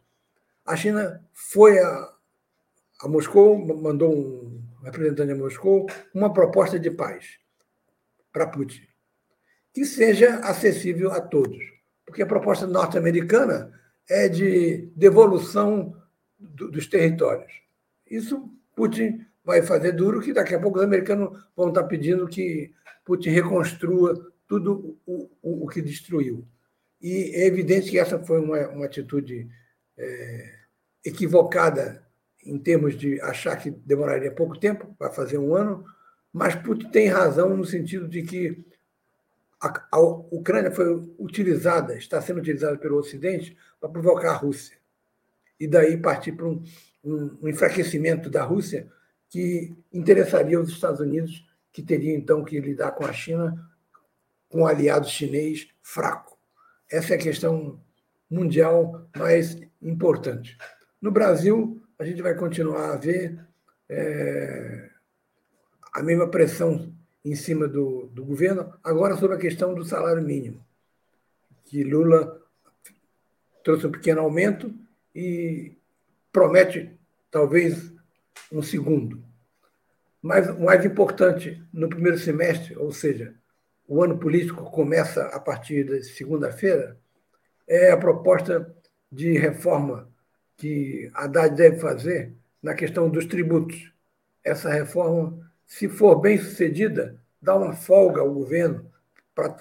[0.66, 2.12] A China foi a,
[3.02, 7.38] a Moscou, mandou um representante a Moscou uma proposta de paz
[8.32, 8.82] para Putin,
[9.72, 11.58] que seja acessível a todos.
[12.04, 13.72] Porque a proposta norte-americana
[14.08, 15.96] é de devolução
[16.38, 17.52] do, dos territórios.
[18.10, 22.72] Isso Putin vai fazer duro, que daqui a pouco os americanos vão estar pedindo que
[23.04, 26.46] Putin reconstrua tudo o, o, o que destruiu.
[27.00, 29.48] E é evidente que essa foi uma, uma atitude
[29.96, 30.54] é,
[31.04, 32.04] equivocada
[32.44, 35.84] em termos de achar que demoraria pouco tempo, vai fazer um ano,
[36.32, 38.64] mas Putin tem razão no sentido de que
[39.60, 44.78] a, a Ucrânia foi utilizada, está sendo utilizada pelo Ocidente para provocar a Rússia.
[45.58, 46.62] E daí partir para um,
[47.04, 48.88] um, um enfraquecimento da Rússia
[49.28, 53.68] que interessaria os Estados Unidos, que teria então que lidar com a China
[54.48, 56.36] com um aliado chinês fraco.
[56.90, 57.80] Essa é a questão
[58.28, 60.58] mundial mais importante.
[61.00, 63.38] No Brasil, a gente vai continuar a ver
[63.88, 64.89] é,
[65.92, 66.92] a mesma pressão
[67.24, 70.64] em cima do, do governo, agora sobre a questão do salário mínimo,
[71.64, 72.40] que Lula
[73.62, 74.74] trouxe um pequeno aumento
[75.14, 75.76] e
[76.32, 76.98] promete
[77.30, 77.92] talvez
[78.50, 79.22] um segundo.
[80.22, 83.34] Mas o mais importante, no primeiro semestre, ou seja,
[83.86, 86.98] o ano político começa a partir de segunda-feira,
[87.66, 88.74] é a proposta
[89.10, 90.08] de reforma
[90.56, 93.92] que a Haddad deve fazer na questão dos tributos.
[94.44, 98.90] Essa reforma se for bem sucedida, dá uma folga ao governo
[99.32, 99.56] para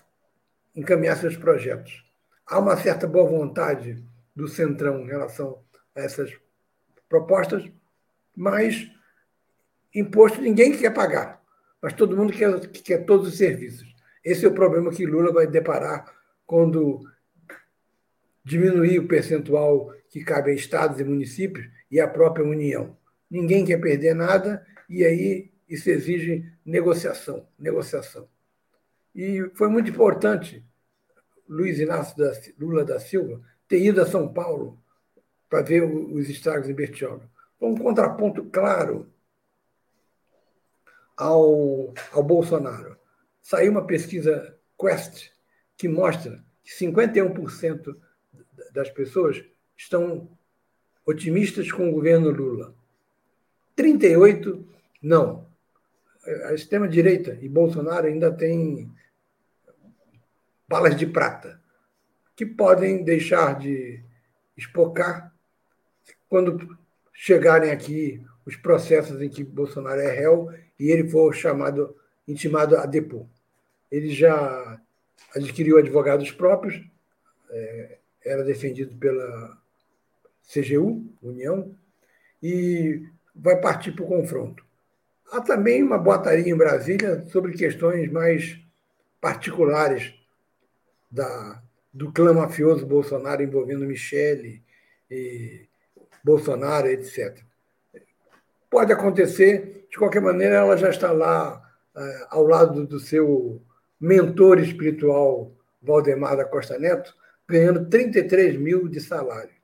[0.75, 2.03] encaminhar seus projetos.
[2.47, 4.03] Há uma certa boa vontade
[4.35, 5.61] do Centrão em relação
[5.95, 6.35] a essas
[7.07, 7.71] propostas,
[8.35, 8.91] mas
[9.93, 11.43] imposto ninguém quer pagar,
[11.79, 13.87] mas todo mundo quer, quer todos os serviços.
[14.25, 16.11] Esse é o problema que Lula vai deparar
[16.43, 17.07] quando
[18.43, 22.97] diminuir o percentual que cabe a estados e municípios e à própria União.
[23.29, 28.27] Ninguém quer perder nada e aí isso exige negociação, negociação.
[29.13, 30.65] E foi muito importante
[31.47, 34.81] Luiz Inácio da, Lula da Silva ter ido a São Paulo
[35.47, 37.29] para ver os estragos em Bertioga.
[37.59, 39.11] Foi um contraponto claro
[41.15, 42.97] ao, ao Bolsonaro.
[43.41, 45.31] Saiu uma pesquisa Quest
[45.77, 47.95] que mostra que 51%
[48.73, 49.43] das pessoas
[49.75, 50.29] estão
[51.05, 52.75] otimistas com o governo Lula.
[53.77, 54.63] 38%
[55.01, 55.48] não
[56.45, 58.91] a extrema-direita e Bolsonaro ainda tem
[60.67, 61.59] balas de prata,
[62.35, 64.03] que podem deixar de
[64.55, 65.33] espocar
[66.27, 66.77] quando
[67.13, 71.95] chegarem aqui os processos em que Bolsonaro é réu e ele for chamado,
[72.27, 73.25] intimado a depor.
[73.91, 74.79] Ele já
[75.35, 76.81] adquiriu advogados próprios,
[77.49, 79.57] é, era defendido pela
[80.43, 81.75] CGU, União,
[82.41, 83.03] e
[83.35, 84.68] vai partir para o confronto.
[85.31, 88.59] Há também uma boataria em Brasília sobre questões mais
[89.21, 90.13] particulares
[91.11, 91.61] da,
[91.93, 94.63] do clã mafioso Bolsonaro envolvendo Michele,
[95.09, 95.67] e
[96.23, 97.39] Bolsonaro, etc.
[98.69, 101.61] Pode acontecer, de qualquer maneira, ela já está lá
[101.95, 103.61] é, ao lado do seu
[103.99, 107.15] mentor espiritual, Valdemar da Costa Neto,
[107.47, 109.55] ganhando 33 mil de salário,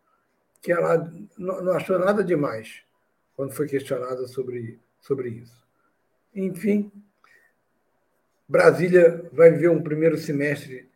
[0.62, 2.82] que ela não achou nada demais
[3.36, 5.64] quando foi questionada sobre, sobre isso.
[6.34, 6.92] Enfim,
[8.50, 10.90] Brasília vai viver um primeiro semestre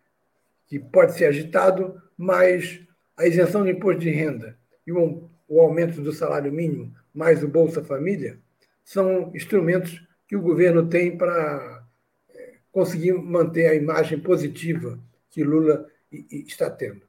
[0.68, 2.82] que pode ser agitado, mas
[3.16, 7.48] a isenção de imposto de renda e o, o aumento do salário mínimo, mais o
[7.48, 8.40] Bolsa Família,
[8.84, 11.86] são instrumentos que o governo tem para
[12.30, 17.02] é, conseguir manter a imagem positiva que Lula está tendo.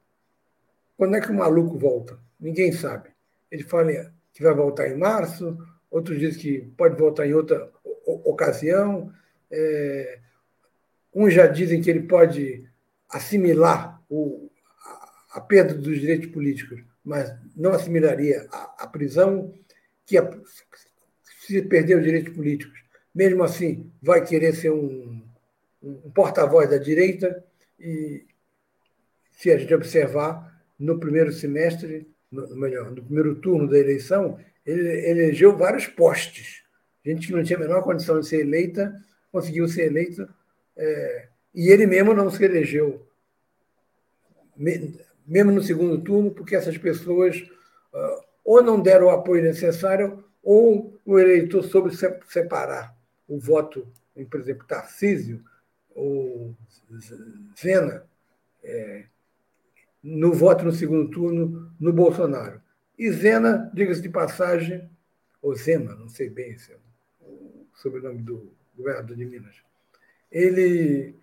[0.98, 2.18] Quando é que o maluco volta?
[2.38, 3.08] Ninguém sabe.
[3.50, 5.56] Ele fala que vai voltar em março,
[5.90, 7.70] outros dizem que pode voltar em outra
[8.06, 9.12] ocasião.
[9.50, 10.20] É,
[11.14, 12.64] uns já dizem que ele pode
[13.08, 14.50] assimilar o,
[14.84, 19.52] a, a, perda dos direitos políticos, mas não assimilaria a, a prisão,
[20.06, 20.30] que a,
[21.46, 22.78] se perder os direitos políticos,
[23.14, 25.22] mesmo assim vai querer ser um,
[25.82, 27.44] um porta-voz da direita
[27.78, 28.24] e
[29.32, 35.08] se a gente observar no primeiro semestre, no, melhor, no primeiro turno da eleição, ele
[35.08, 36.62] elegeu vários postes.
[37.04, 38.94] Gente que não tinha a menor condição de ser eleita,
[39.32, 40.28] conseguiu ser eleita
[40.76, 43.06] é, e ele mesmo não se elegeu,
[45.26, 50.98] mesmo no segundo turno, porque essas pessoas uh, ou não deram o apoio necessário, ou
[51.04, 51.90] o eleitor soube
[52.26, 52.96] separar
[53.28, 55.42] o voto em, por exemplo, Tarcísio
[55.94, 56.54] ou
[57.58, 58.04] Zena,
[58.62, 59.04] é,
[60.02, 62.60] no voto no segundo turno no Bolsonaro.
[63.00, 64.88] E Zena, diga-se de passagem,
[65.40, 66.76] ou Zema, não sei bem se é
[67.22, 69.56] o sobrenome do governador de Minas,
[70.30, 71.18] ele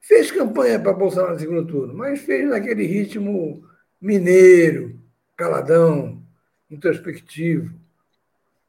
[0.00, 3.64] Fez campanha para Bolsonaro no segundo turno, mas fez naquele ritmo
[4.00, 4.98] mineiro,
[5.36, 6.22] caladão,
[6.70, 7.72] introspectivo,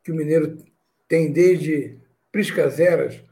[0.03, 0.57] que o mineiro
[1.07, 1.97] tem desde
[2.31, 3.23] Priscas Eras,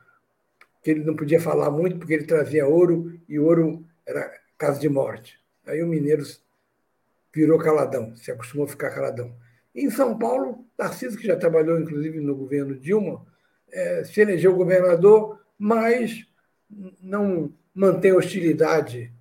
[0.81, 4.87] que ele não podia falar muito porque ele trazia ouro e ouro era caso de
[4.87, 5.37] morte.
[5.67, 6.23] Aí o mineiro
[7.39, 9.33] virou caladão, se acostumou a ficar caladão.
[9.73, 13.25] Em São Paulo, Tarcísio, que já trabalhou inclusive no governo Dilma,
[13.71, 16.27] é, se elegeu governador, mas
[17.01, 19.13] não mantém hostilidade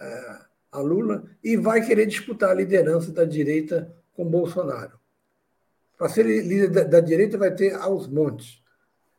[0.00, 0.38] é,
[0.72, 4.98] a Lula e vai querer disputar a liderança da direita com Bolsonaro.
[5.98, 8.62] Para ser líder da, da direita, vai ter aos montes,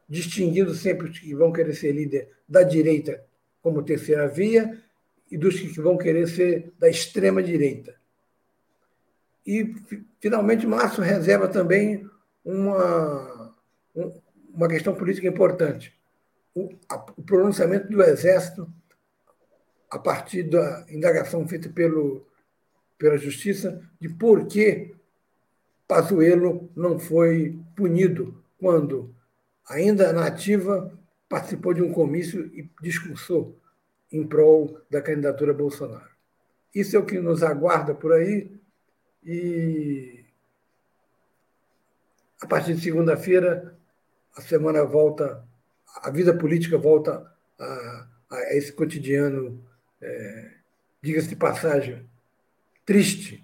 [0.10, 3.24] distinguindo sempre os que vão querer ser líder da direita
[3.62, 4.82] como terceira via
[5.30, 7.96] e dos que vão querer ser da extrema direita.
[9.47, 9.73] E,
[10.19, 12.07] finalmente, Márcio reserva também
[12.43, 13.55] uma,
[14.53, 15.97] uma questão política importante
[16.57, 18.67] o, a, o pronunciamento do Exército
[19.89, 22.25] a partir da indagação feita pelo,
[22.97, 24.95] pela Justiça de por que
[25.88, 29.15] Pazuello não foi punido quando,
[29.69, 30.91] ainda na ativa,
[31.29, 33.57] participou de um comício e discursou
[34.12, 36.10] em prol da candidatura Bolsonaro.
[36.73, 38.51] Isso é o que nos aguarda por aí
[39.28, 40.26] e
[42.42, 43.78] a partir de segunda-feira
[44.36, 45.46] a semana volta
[46.02, 49.63] a vida política volta a, a esse cotidiano,
[50.02, 50.52] é,
[51.02, 52.08] diga-se de passagem,
[52.86, 53.44] triste,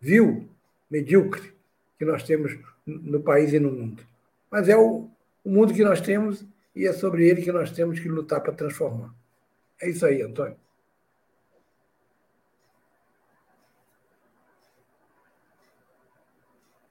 [0.00, 0.48] vil,
[0.90, 1.54] medíocre
[1.98, 4.02] que nós temos no país e no mundo.
[4.50, 5.08] Mas é o,
[5.44, 8.52] o mundo que nós temos e é sobre ele que nós temos que lutar para
[8.52, 9.12] transformar.
[9.80, 10.56] É isso aí, Antônio.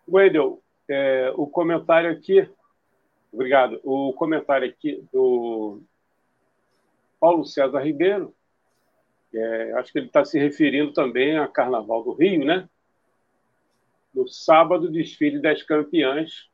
[0.07, 2.49] Wendel, é, o comentário aqui
[3.31, 3.79] Obrigado.
[3.83, 5.81] O comentário aqui do
[7.19, 8.33] Paulo César Ribeiro,
[9.33, 12.67] é, acho que ele está se referindo também a Carnaval do Rio, né?
[14.13, 16.49] No sábado, desfile das campeãs.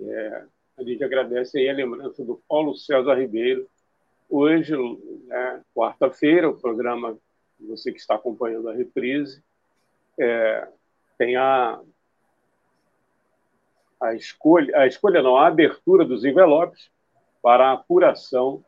[0.00, 0.44] É,
[0.78, 3.68] a gente agradece aí a lembrança do Paulo César Ribeiro.
[4.28, 4.74] Hoje,
[5.26, 7.18] né, quarta-feira, o programa,
[7.58, 9.42] você que está acompanhando a reprise,
[10.18, 10.68] é,
[11.18, 11.80] tem a
[14.02, 16.90] a escolha, a escolha não, a abertura dos envelopes
[17.40, 18.64] para a apuração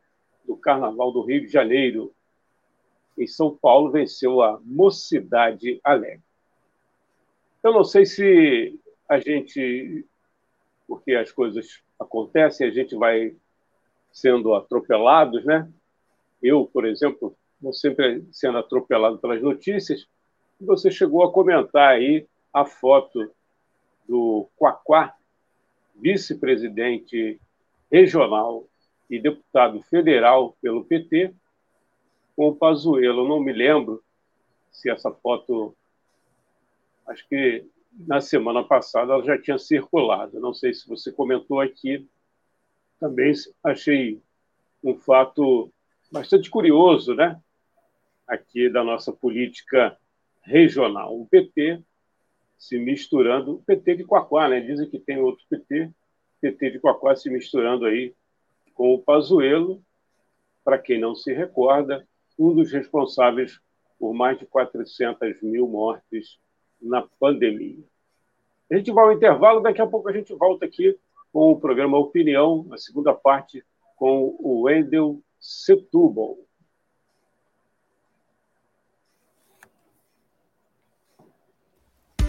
[0.46, 2.14] do Carnaval do Rio de Janeiro.
[3.18, 6.22] Em São Paulo venceu a Mocidade Alegre.
[7.62, 8.78] Eu não sei se
[9.08, 10.06] a gente,
[10.86, 13.34] porque as coisas acontecem, a gente vai
[14.12, 15.68] sendo atropelados, né?
[16.40, 20.06] Eu, por exemplo, vou sempre sendo atropelado pelas notícias.
[20.60, 23.32] Você chegou a comentar aí a foto
[24.06, 25.14] do Quaquá,
[25.94, 27.40] vice-presidente
[27.90, 28.66] regional
[29.08, 31.32] e deputado federal pelo PT,
[32.36, 33.28] com o Pazuello.
[33.28, 34.02] Não me lembro
[34.70, 35.74] se essa foto,
[37.06, 37.64] acho que
[38.06, 40.40] na semana passada ela já tinha circulado.
[40.40, 42.08] Não sei se você comentou aqui.
[42.98, 43.32] Também
[43.62, 44.20] achei
[44.82, 45.72] um fato
[46.10, 47.40] bastante curioso, né?
[48.26, 49.96] Aqui da nossa política
[50.42, 51.18] regional.
[51.18, 51.82] O PT
[52.56, 54.60] se misturando, o PT de Quaquá, né?
[54.60, 55.90] Dizem que tem outro PT,
[56.40, 58.14] PT de Quaquá se misturando aí
[58.74, 59.82] com o Pazuello,
[60.64, 62.06] para quem não se recorda,
[62.38, 63.60] um dos responsáveis
[63.98, 66.38] por mais de 400 mil mortes
[66.80, 67.84] na pandemia.
[68.70, 70.98] A gente vai ao intervalo, daqui a pouco a gente volta aqui
[71.32, 73.64] com o programa Opinião, a segunda parte,
[73.96, 76.38] com o Wendel Setúbal.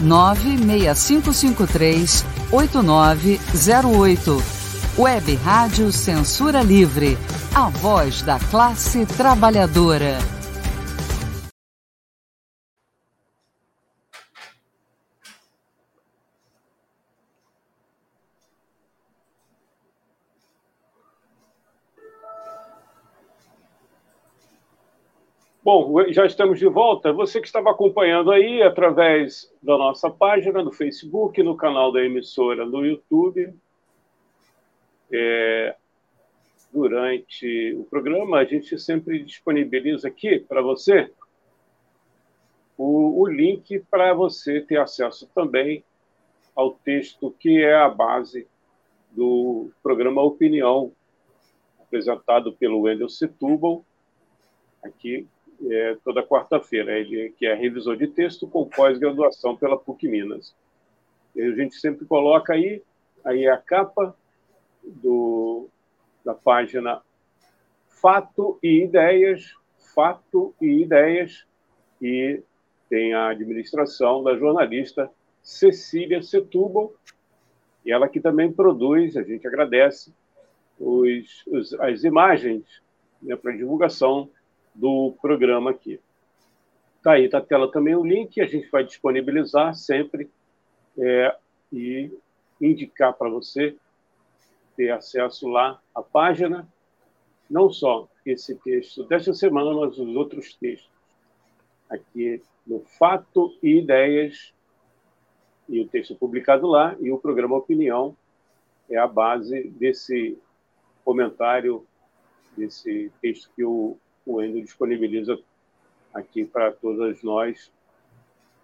[0.00, 4.42] 96553 8908.
[4.98, 7.18] Web Rádio Censura Livre,
[7.54, 10.35] a voz da classe trabalhadora.
[25.66, 27.12] Bom, já estamos de volta.
[27.12, 32.64] Você que estava acompanhando aí através da nossa página no Facebook, no canal da emissora
[32.64, 33.52] no YouTube.
[35.10, 35.74] É,
[36.72, 41.10] durante o programa, a gente sempre disponibiliza aqui para você
[42.78, 45.82] o, o link para você ter acesso também
[46.54, 48.46] ao texto que é a base
[49.10, 50.92] do programa Opinião,
[51.80, 53.84] apresentado pelo Wendel Setúbal,
[54.80, 55.26] aqui
[55.64, 56.98] é, toda quarta-feira.
[56.98, 60.54] Ele que é revisor de texto com pós-graduação pela PUC Minas.
[61.34, 62.82] E a gente sempre coloca aí,
[63.24, 64.16] aí a capa
[64.82, 65.68] do,
[66.24, 67.02] da página
[67.88, 69.54] Fato e Ideias,
[69.94, 71.46] Fato e Ideias,
[72.00, 72.42] e
[72.88, 75.10] tem a administração da jornalista
[75.42, 76.92] Cecília Setúbal,
[77.84, 80.12] e ela que também produz, a gente agradece,
[80.78, 82.64] os, os as imagens
[83.22, 84.28] né, para divulgação
[84.76, 86.00] do programa aqui.
[86.98, 90.30] Está aí na tela também o link, a gente vai disponibilizar sempre
[90.98, 91.36] é,
[91.72, 92.10] e
[92.60, 93.76] indicar para você
[94.76, 96.68] ter acesso lá à página,
[97.48, 100.90] não só esse texto desta semana, mas os outros textos.
[101.88, 104.52] Aqui no Fato e Ideias,
[105.68, 108.16] e o texto publicado lá, e o programa Opinião
[108.90, 110.36] é a base desse
[111.04, 111.86] comentário,
[112.56, 113.96] desse texto que o
[114.26, 115.38] o Endo disponibiliza
[116.12, 117.70] aqui para todas nós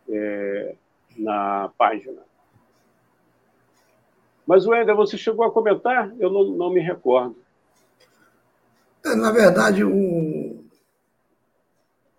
[0.09, 0.75] é,
[1.17, 2.23] na página.
[4.47, 6.13] Mas, Wender, você chegou a comentar?
[6.19, 7.37] Eu não, não me recordo.
[9.05, 10.65] É, na verdade, o,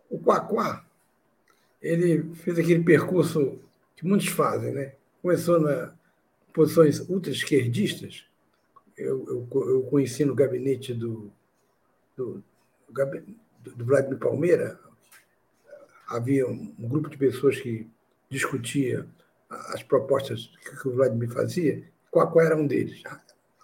[0.09, 0.85] o Quaquá,
[1.81, 3.59] ele fez aquele percurso
[3.95, 4.93] que muitos fazem, né?
[5.21, 5.93] Começou na
[6.53, 8.25] posições ultra-esquerdistas.
[8.95, 11.31] Eu, eu, eu conheci no gabinete do,
[12.15, 12.43] do
[12.93, 14.79] do Vladimir Palmeira,
[16.07, 17.89] havia um grupo de pessoas que
[18.29, 19.07] discutia
[19.49, 23.01] as propostas que o Vladimir fazia, qual, qual era um deles,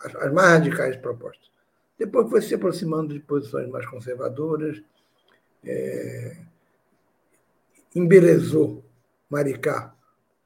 [0.01, 1.49] as, as mais radicais propostas.
[1.97, 4.81] Depois foi se aproximando de posições mais conservadoras,
[5.63, 6.37] é,
[7.93, 8.85] embelezou
[9.29, 9.93] Maricá,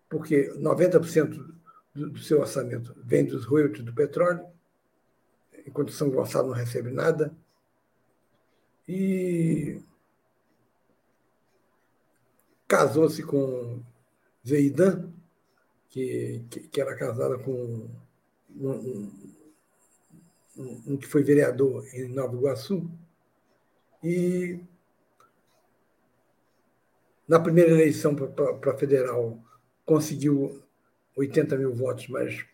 [0.10, 1.54] porque 90%
[1.94, 4.46] do, do seu orçamento vem dos royalties do petróleo,
[5.66, 7.34] enquanto São Gonçalo não recebe nada
[8.88, 9.82] e
[12.68, 13.82] casou-se com
[14.48, 15.12] Zeidan,
[15.90, 17.88] que, que, que, era casada com
[18.56, 19.12] um,
[20.58, 22.90] um, um que foi vereador em Nova Iguaçu,
[24.04, 24.60] e
[27.28, 29.40] na primeira eleição para federal
[29.86, 30.62] conseguiu
[31.16, 32.46] 80 mil votos, mas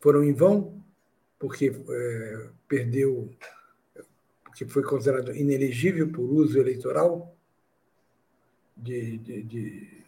[0.00, 0.82] foram em vão,
[1.38, 3.30] porque é, perdeu,
[4.54, 7.36] porque foi considerado inelegível por uso eleitoral
[8.76, 10.04] de, de, de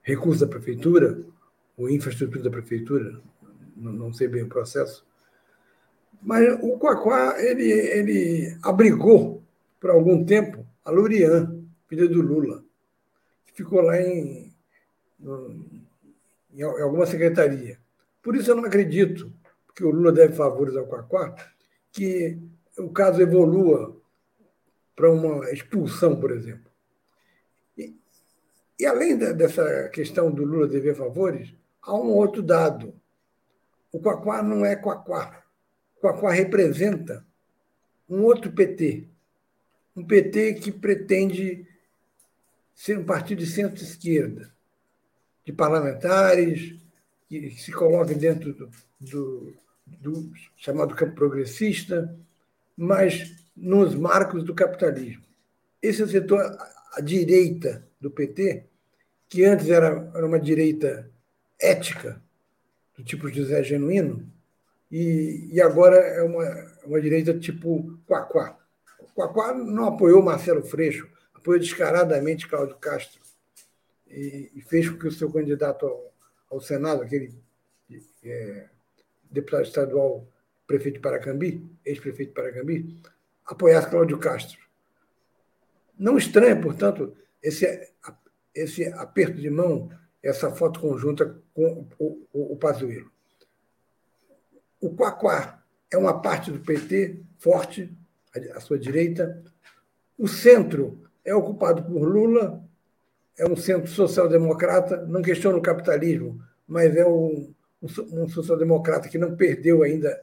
[0.00, 1.18] recursos da prefeitura,
[1.76, 3.20] ou infraestrutura da prefeitura,
[3.76, 5.04] não, não sei bem o processo.
[6.22, 9.42] Mas o Quaquá, ele, ele abrigou
[9.80, 12.64] por algum tempo a Lurian, filha do Lula,
[13.44, 14.54] que ficou lá em,
[16.52, 17.78] em alguma secretaria.
[18.22, 19.32] Por isso eu não acredito
[19.74, 21.34] que o Lula deve favores ao Quaquá,
[21.90, 22.38] que
[22.78, 23.96] o caso evolua
[24.94, 26.70] para uma expulsão, por exemplo.
[27.76, 27.96] E,
[28.78, 32.94] e além dessa questão do Lula dever favores, há um outro dado.
[33.92, 35.44] O Quaquá não é Quaquá.
[35.96, 37.24] O Quaquá representa
[38.08, 39.08] um outro PT,
[39.96, 41.66] um PT que pretende
[42.74, 44.52] ser um partido de centro-esquerda,
[45.44, 46.76] de parlamentares
[47.28, 48.70] que se coloquem dentro do,
[49.00, 49.56] do,
[49.86, 52.14] do, chamado campo progressista,
[52.76, 55.24] mas nos marcos do capitalismo.
[55.80, 56.40] Esse é o setor,
[56.92, 58.64] a direita do PT,
[59.28, 61.10] que antes era, era uma direita
[61.60, 62.22] ética,
[62.96, 64.30] do tipo José Genuíno,
[64.90, 66.44] e, e agora é uma,
[66.84, 68.56] uma direita tipo Quaquá.
[69.14, 73.20] Quaquá não apoiou Marcelo Freixo, apoiou descaradamente Cláudio Castro
[74.08, 76.12] e, e fez com que o seu candidato ao,
[76.50, 77.34] ao Senado, aquele
[78.24, 78.68] é,
[79.30, 80.26] deputado estadual,
[80.66, 83.00] prefeito de Paracambi, ex-prefeito de Paracambi,
[83.44, 84.58] apoiasse Cláudio Castro.
[85.98, 87.92] Não estranha, portanto, esse,
[88.54, 89.90] esse aperto de mão,
[90.22, 93.10] essa foto conjunta com o, o, o Pazuello.
[94.80, 97.92] O Quaquá é uma parte do PT forte,
[98.54, 99.42] à sua direita.
[100.18, 102.62] O centro é ocupado por Lula,
[103.38, 107.52] é um centro social-democrata, não questiona o capitalismo, mas é um,
[107.82, 110.22] um, social-democrata que não perdeu ainda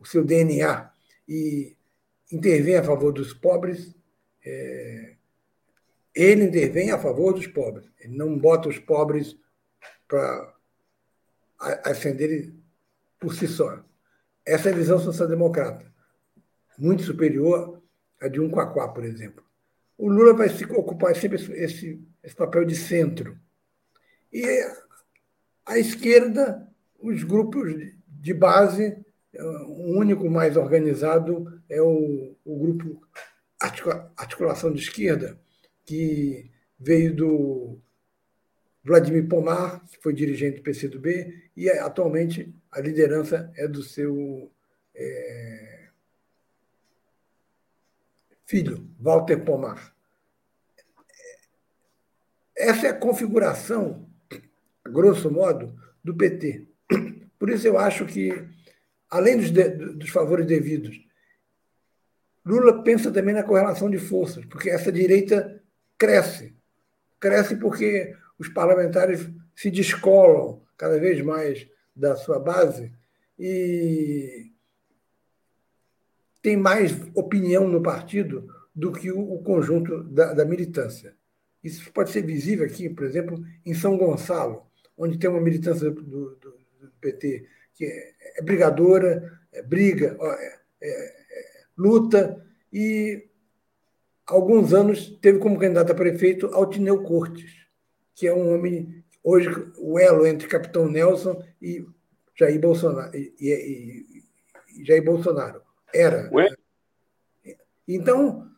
[0.00, 0.90] o seu DNA
[1.28, 1.76] e
[2.32, 3.94] intervém a favor dos pobres.
[4.44, 5.14] É,
[6.14, 7.88] ele intervém a favor dos pobres.
[8.00, 9.36] Ele não bota os pobres
[10.08, 10.54] para
[11.84, 12.58] ascenderem
[13.18, 13.84] por si só.
[14.44, 15.90] Essa é a visão social-democrata
[16.80, 17.82] muito superior
[18.18, 19.44] à de um Quaquá, por exemplo.
[19.98, 23.38] O Lula vai se ocupar sempre esse, esse papel de centro.
[24.32, 24.42] E
[25.66, 26.66] à esquerda,
[26.98, 27.74] os grupos
[28.08, 29.04] de base,
[29.38, 33.06] o único mais organizado é o, o grupo
[34.16, 35.38] Articulação de Esquerda,
[35.84, 37.78] que veio do
[38.82, 44.50] Vladimir Pomar, que foi dirigente do PCdoB, e atualmente a liderança é do seu
[44.94, 45.88] é,
[48.46, 49.94] filho, Walter Pomar.
[52.56, 54.08] Essa é a configuração,
[54.84, 56.66] grosso modo, do PT.
[57.38, 58.46] Por isso eu acho que,
[59.10, 61.00] além dos, de, dos favores devidos,
[62.44, 65.62] Lula pensa também na correlação de forças, porque essa direita
[65.98, 66.54] cresce.
[67.18, 72.90] Cresce porque os parlamentares se descolam cada vez mais da sua base
[73.38, 74.50] e
[76.40, 81.14] tem mais opinião no partido do que o, conjunto da, da, militância.
[81.62, 86.02] Isso pode ser visível aqui, por exemplo, em São Gonçalo, onde tem uma militância do,
[86.02, 93.28] do, do PT que é, brigadora, é, briga, é, é, é, luta, e
[94.26, 97.52] há alguns anos teve como candidato a prefeito Altineu Cortes,
[98.14, 101.86] que é um homem, hoje, o elo entre Capitão Nelson e
[102.38, 103.14] Jair Bolsonaro.
[103.14, 105.62] E, e, e Jair Bolsonaro
[105.92, 106.30] era.
[106.32, 106.48] Ué?
[107.86, 108.48] Então,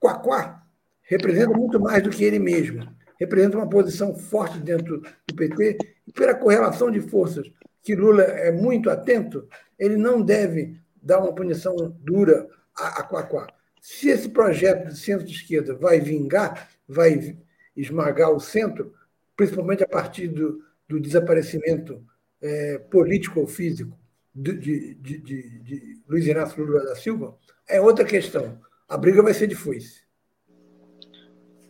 [0.00, 0.62] Quaquá
[1.02, 2.88] representa muito mais do que ele mesmo.
[3.20, 7.46] Representa uma posição forte dentro do PT e pela correlação de forças
[7.84, 9.46] que Lula é muito atento,
[9.78, 13.46] ele não deve dar uma punição dura a, a Quaquá.
[13.80, 17.36] Se esse projeto de centro-esquerda vai vingar, vai
[17.76, 18.94] esmagar o centro,
[19.36, 22.02] principalmente a partir do, do desaparecimento
[22.40, 23.96] é, político ou físico
[24.34, 27.36] de, de, de, de, Luiz Inácio Lula da Silva,
[27.68, 28.58] é outra questão.
[28.88, 30.02] A briga vai ser de foice.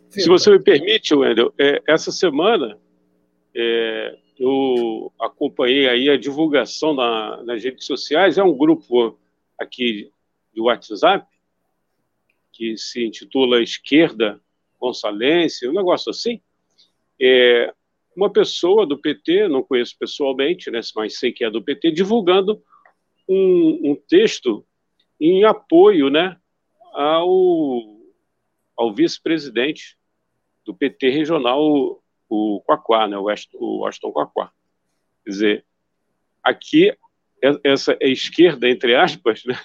[0.09, 2.79] Se você me permite, Wendel, é, essa semana
[3.53, 8.37] é, eu acompanhei aí a divulgação na, nas redes sociais.
[8.37, 9.17] É um grupo
[9.57, 10.11] aqui
[10.53, 11.25] de WhatsApp
[12.51, 14.41] que se intitula Esquerda
[14.77, 16.41] Consalense, um negócio assim.
[17.19, 17.73] É,
[18.15, 22.61] uma pessoa do PT, não conheço pessoalmente, né, mas sei que é do PT, divulgando
[23.27, 24.65] um, um texto
[25.19, 26.37] em apoio né,
[26.93, 27.97] ao,
[28.77, 29.97] ao vice-presidente
[30.65, 32.01] do PT regional,
[32.35, 34.51] o, Quaquá, né, o, Aston, o Quaquá.
[35.23, 35.65] Quer dizer,
[36.43, 36.95] aqui,
[37.63, 39.57] essa esquerda, entre aspas, né,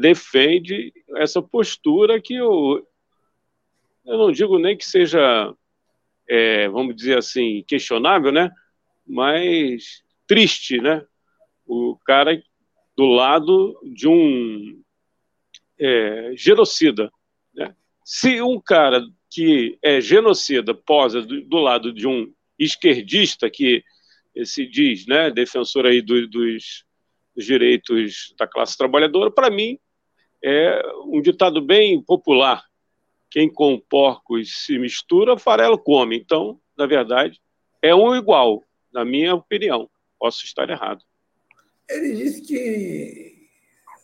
[0.00, 2.86] defende essa postura que eu,
[4.04, 5.54] eu não digo nem que seja,
[6.28, 8.50] é, vamos dizer assim, questionável, né?
[9.06, 11.04] mas triste, né?
[11.66, 12.42] O cara
[12.96, 14.82] do lado de um
[15.78, 17.12] é, genocida.
[17.54, 17.74] Né?
[18.04, 19.02] Se um cara
[19.32, 23.82] que é genocida posa do, do, lado de um esquerdista que
[24.44, 26.84] se diz né, defensor aí do, dos,
[27.34, 29.78] dos direitos da classe trabalhadora, para mim
[30.44, 32.62] é um ditado bem popular.
[33.30, 36.18] Quem com porcos se mistura, farelo come.
[36.18, 37.40] Então, na verdade,
[37.80, 38.62] é um igual,
[38.92, 39.88] na minha opinião.
[40.18, 41.02] Posso estar errado.
[41.88, 43.48] Ele disse que,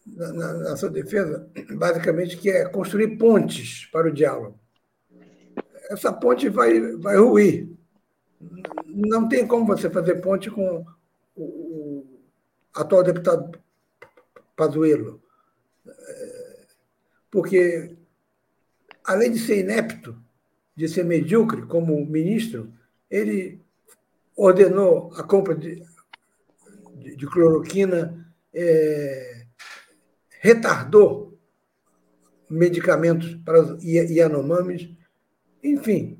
[0.06, 4.58] na, na, sua defesa, basicamente que é construir pontes para o diálogo.
[5.88, 7.68] Essa ponte vai, vai ruir.
[8.86, 10.84] Não tem como você fazer ponte com
[11.34, 12.20] o, o
[12.74, 13.58] atual deputado
[14.56, 15.22] Pazuello.
[15.86, 16.66] É,
[17.30, 17.96] porque,
[19.04, 20.16] além de ser inepto,
[20.76, 22.72] de ser medíocre como ministro,
[23.10, 23.60] ele
[24.36, 25.82] ordenou a compra de,
[27.16, 29.46] de, cloroquina, é,
[30.40, 31.36] retardou
[32.48, 34.88] medicamentos para os Yanomamis,
[35.62, 36.18] enfim,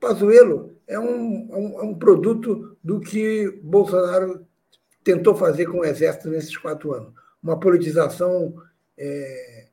[0.00, 4.46] Pazuello é um, é um, é um produto do que Bolsonaro
[5.02, 7.12] tentou fazer com o Exército nesses quatro anos.
[7.42, 8.54] Uma politização
[8.98, 9.68] é,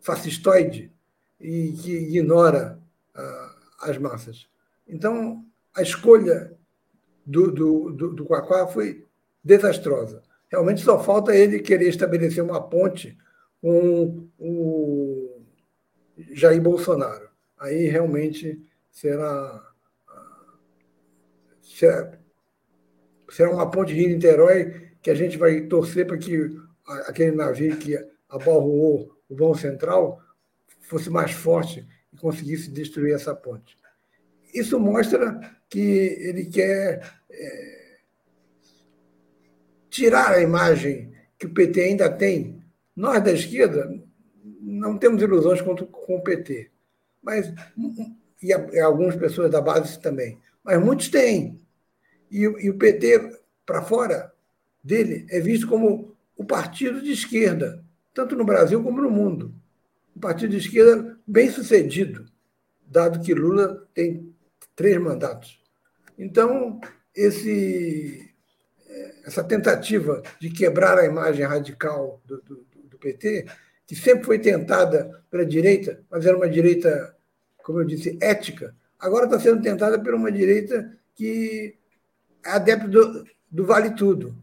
[0.00, 0.92] fascistoide
[1.40, 2.80] e que ignora
[3.14, 4.48] ah, as massas.
[4.88, 6.52] Então, a escolha
[7.24, 9.04] do, do, do, do Quaquá foi
[9.42, 10.22] desastrosa.
[10.48, 13.16] Realmente só falta ele querer estabelecer uma ponte
[13.60, 15.42] com o
[16.32, 17.25] Jair Bolsonaro.
[17.58, 19.72] Aí realmente será,
[21.62, 22.18] será,
[23.30, 26.54] será uma ponte Rio-Niterói que a gente vai torcer para que
[27.06, 27.96] aquele navio que
[28.28, 30.20] abalroou o vão central
[30.80, 33.76] fosse mais forte e conseguisse destruir essa ponte.
[34.54, 37.00] Isso mostra que ele quer
[37.30, 37.98] é,
[39.90, 42.62] tirar a imagem que o PT ainda tem.
[42.94, 43.92] Nós da esquerda
[44.60, 46.70] não temos ilusões com o PT,
[47.26, 47.52] mas
[48.40, 51.60] e, e algumas pessoas da base também, mas muitos têm.
[52.30, 54.32] E, e o PT para fora
[54.82, 59.52] dele é visto como o partido de esquerda, tanto no Brasil como no mundo.
[60.16, 62.26] Um partido de esquerda bem sucedido,
[62.86, 64.32] dado que Lula tem
[64.76, 65.60] três mandatos.
[66.18, 66.80] Então,
[67.14, 68.32] esse,
[69.24, 73.46] essa tentativa de quebrar a imagem radical do, do, do, PT,
[73.86, 77.15] que sempre foi tentada pela direita, mas era uma direita,
[77.66, 81.76] como eu disse, ética, agora está sendo tentada por uma direita que
[82.44, 84.40] é adepta do, do vale tudo.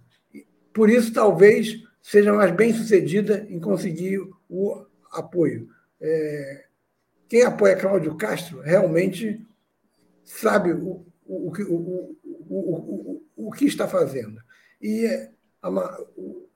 [0.74, 4.20] Por isso, talvez seja mais bem sucedida em conseguir
[4.50, 5.70] o apoio.
[6.02, 6.66] É,
[7.30, 9.42] quem apoia Cláudio Castro realmente
[10.26, 12.18] sabe o, o, o,
[12.50, 14.42] o, o, o que está fazendo.
[14.82, 15.08] E
[15.62, 15.70] a,
[16.18, 16.50] o,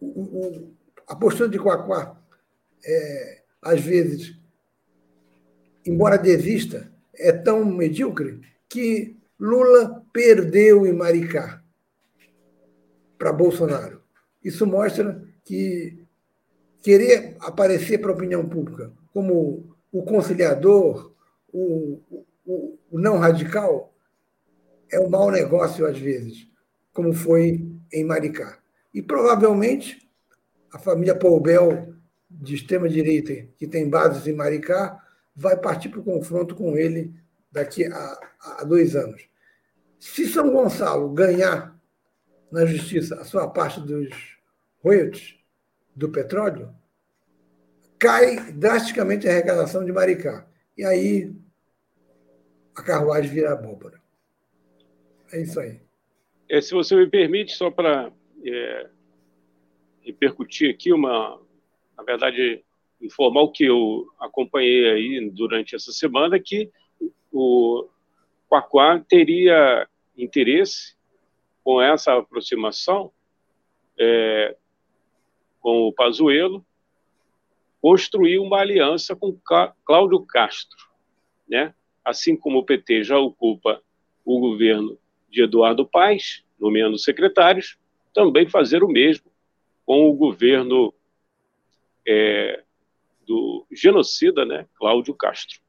[0.00, 0.74] o,
[1.06, 2.18] a postura de Quaquá,
[2.82, 4.36] é, às vezes,
[5.84, 11.62] embora desista, é tão medíocre que Lula perdeu em Maricá
[13.18, 14.02] para Bolsonaro.
[14.42, 16.04] Isso mostra que
[16.82, 21.12] querer aparecer para a opinião pública como o conciliador,
[21.52, 22.00] o,
[22.46, 23.92] o, o não radical
[24.90, 26.48] é um mau negócio às vezes,
[26.92, 28.58] como foi em Maricá.
[28.92, 30.08] E provavelmente
[30.72, 31.94] a família Poubel,
[32.30, 35.04] de extrema-direita, que tem bases em Maricá,
[35.34, 37.12] vai partir para o confronto com ele
[37.50, 39.28] daqui a, a dois anos.
[39.98, 41.78] Se São Gonçalo ganhar
[42.50, 44.38] na justiça a sua parte dos
[44.82, 45.36] royalties
[45.94, 46.74] do petróleo,
[47.98, 50.46] cai drasticamente a arrecadação de Maricá.
[50.76, 51.34] E aí
[52.74, 54.00] a carruagem vira abóbora.
[55.32, 55.80] É isso aí.
[56.48, 58.10] É, se você me permite, só para
[58.44, 58.90] é,
[60.00, 61.39] repercutir aqui uma,
[62.00, 62.64] na verdade,
[63.00, 66.70] informar o que eu acompanhei aí durante essa semana, que
[67.30, 67.86] o
[68.48, 69.86] Quaquá teria
[70.16, 70.96] interesse
[71.62, 73.12] com essa aproximação
[73.98, 74.56] é,
[75.60, 76.64] com o Pazuello,
[77.82, 79.38] construir uma aliança com
[79.84, 80.88] Cláudio Castro,
[81.46, 81.74] né?
[82.02, 83.82] assim como o PT já ocupa
[84.24, 84.98] o governo
[85.28, 87.78] de Eduardo Paes, nomeando secretários,
[88.14, 89.30] também fazer o mesmo
[89.84, 90.94] com o governo
[92.06, 92.62] é,
[93.26, 95.60] do genocida, né, Cláudio Castro.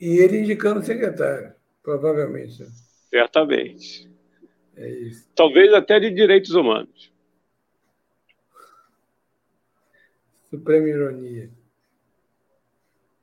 [0.00, 2.64] E ele indicando secretário, provavelmente.
[3.10, 4.10] Certamente.
[4.76, 5.28] É isso.
[5.34, 7.12] Talvez até de direitos humanos.
[10.48, 11.50] Suprema ironia.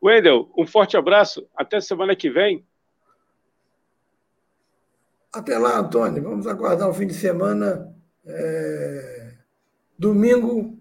[0.03, 1.49] Wendel, um forte abraço.
[1.55, 2.63] Até semana que vem.
[5.33, 6.21] Até lá, Antônio.
[6.21, 7.95] Vamos aguardar o fim de semana.
[8.25, 9.33] É...
[9.97, 10.74] Domingo,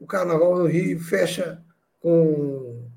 [0.00, 1.62] o Carnaval no Rio fecha
[2.00, 2.88] com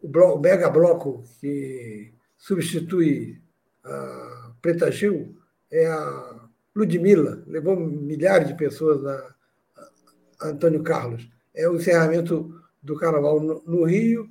[0.00, 3.42] o, mega bloco que substitui
[3.84, 5.36] a Preta Gil,
[5.70, 7.42] é a Ludmilla.
[7.46, 9.34] Levou milhares de pessoas a,
[10.42, 11.28] Antônio Carlos.
[11.52, 14.30] É o encerramento do Carnaval no, no Rio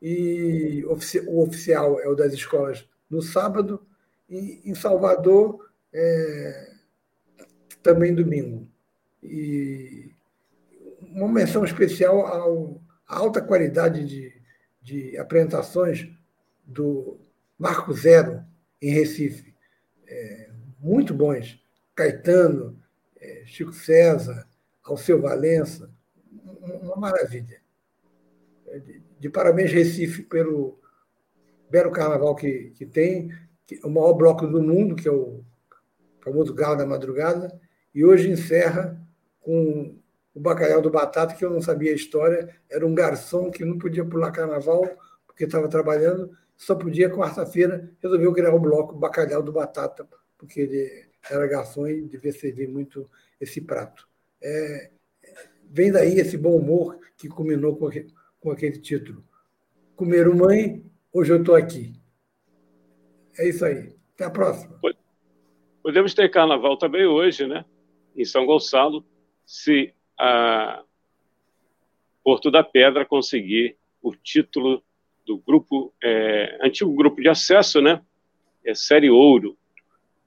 [0.00, 3.84] e o oficial é o das escolas no sábado,
[4.28, 6.72] e em Salvador é,
[7.82, 8.66] também domingo.
[9.22, 10.12] E
[11.00, 14.32] uma menção especial à alta qualidade de,
[14.82, 16.08] de apresentações
[16.64, 17.18] do
[17.58, 18.42] Marco Zero
[18.80, 19.54] em Recife.
[20.06, 21.60] É, muito bons.
[21.94, 22.78] Caetano,
[23.20, 24.46] é, Chico César,
[24.82, 25.90] Alceu Valença,
[26.82, 27.60] uma maravilha.
[28.68, 28.80] É,
[29.18, 30.80] de parabéns, Recife, pelo
[31.68, 33.30] belo carnaval que, que tem,
[33.66, 35.44] que é o maior bloco do mundo, que é o
[36.20, 37.60] famoso Galo da Madrugada,
[37.94, 39.00] e hoje encerra
[39.40, 39.99] com
[40.34, 43.78] o bacalhau do Batata, que eu não sabia a história, era um garçom que não
[43.78, 44.88] podia pular carnaval
[45.26, 50.06] porque estava trabalhando, só podia quarta-feira, resolveu criar o bloco Bacalhau do Batata,
[50.36, 53.08] porque ele era garçom e devia servir muito
[53.40, 54.06] esse prato.
[54.42, 54.90] É,
[55.64, 59.24] vem daí esse bom humor que culminou com aquele, com aquele título.
[59.96, 61.94] Comeram mãe, hoje eu estou aqui.
[63.38, 63.96] É isso aí.
[64.14, 64.78] Até a próxima.
[65.82, 67.64] Podemos ter carnaval também hoje, né?
[68.14, 69.02] Em São Gonçalo,
[69.46, 70.82] se a
[72.22, 74.82] Porto da Pedra conseguir o título
[75.26, 78.02] do grupo, é, antigo grupo de acesso, né?
[78.62, 79.56] É Série Ouro.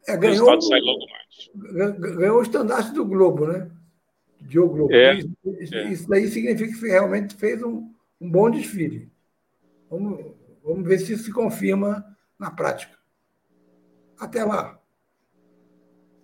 [0.08, 2.00] É, ganhou, o sai logo mais.
[2.18, 3.70] ganhou o estandarte do Globo, né?
[4.42, 4.94] Diogo Globo.
[4.94, 5.92] É, isso, é.
[5.92, 9.10] isso daí significa que realmente fez um, um bom desfile.
[9.90, 10.26] Vamos,
[10.64, 12.04] vamos ver se isso se confirma
[12.40, 12.98] na prática.
[14.20, 14.80] Até lá.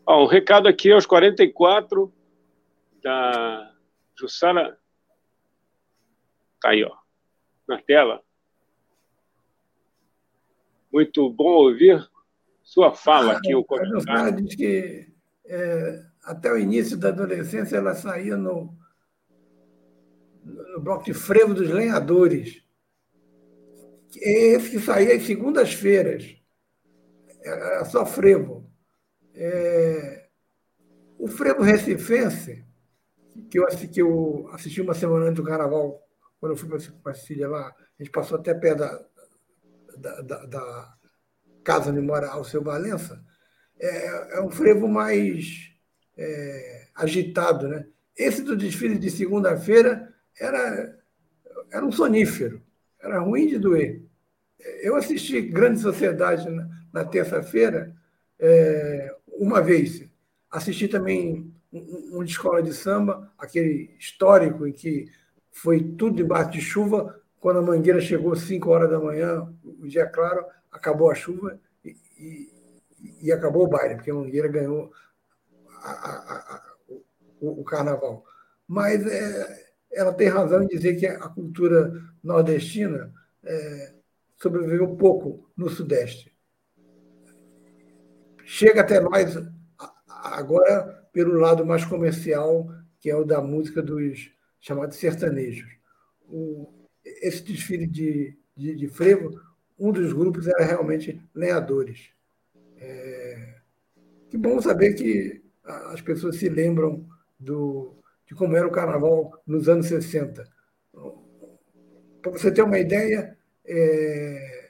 [0.07, 2.11] um recado aqui aos 44
[3.01, 3.75] da
[4.17, 4.79] Jussara.
[6.55, 6.95] Está aí, ó,
[7.67, 8.21] na tela.
[10.91, 12.09] Muito bom ouvir
[12.63, 13.55] sua fala aqui.
[13.55, 15.11] O a Jussara diz que
[15.45, 18.77] é, até o início da adolescência ela saía no,
[20.43, 22.63] no bloco de frevo dos lenhadores.
[24.15, 26.35] Esse que saía às segundas-feiras.
[27.41, 28.69] Era só frevo.
[29.33, 30.29] É,
[31.17, 32.65] o frevo recifense,
[33.49, 36.01] que eu, que eu assisti uma semana antes do carnaval,
[36.39, 36.69] quando eu fui
[37.03, 39.05] para a Sicília lá, a gente passou até perto da,
[39.97, 40.93] da, da, da
[41.63, 43.23] casa onde mora Alceu Valença,
[43.79, 45.71] é, é um frevo mais
[46.17, 47.67] é, agitado.
[47.67, 47.85] Né?
[48.17, 50.97] Esse do desfile de segunda-feira era,
[51.71, 52.61] era um sonífero,
[52.99, 54.01] era ruim de doer.
[54.81, 57.95] Eu assisti Grande Sociedade na, na terça-feira
[58.37, 60.03] é, uma vez.
[60.49, 65.11] Assisti também um, um de escola de samba, aquele histórico em que
[65.51, 67.19] foi tudo debaixo de chuva.
[67.39, 71.59] Quando a mangueira chegou às 5 horas da manhã, o dia claro, acabou a chuva
[71.83, 72.49] e, e,
[73.21, 74.91] e acabou o baile, porque a mangueira ganhou
[75.81, 76.75] a, a, a,
[77.39, 78.25] o, o, carnaval.
[78.67, 83.13] Mas é, ela tem razão em dizer que a cultura nordestina
[83.43, 83.93] é,
[84.37, 86.35] sobreviveu pouco no Sudeste.
[88.43, 89.37] Chega até nós
[90.07, 95.69] agora pelo lado mais comercial, que é o da música dos chamados sertanejos.
[96.27, 96.71] O,
[97.03, 99.41] esse desfile de, de, de, frevo,
[99.77, 102.09] um dos grupos era realmente lenhadores.
[102.77, 103.55] É,
[104.29, 107.05] que bom saber que as pessoas se lembram
[107.39, 107.95] do,
[108.27, 110.47] de como era o carnaval nos anos 60.
[112.21, 114.69] Para você ter uma ideia, é,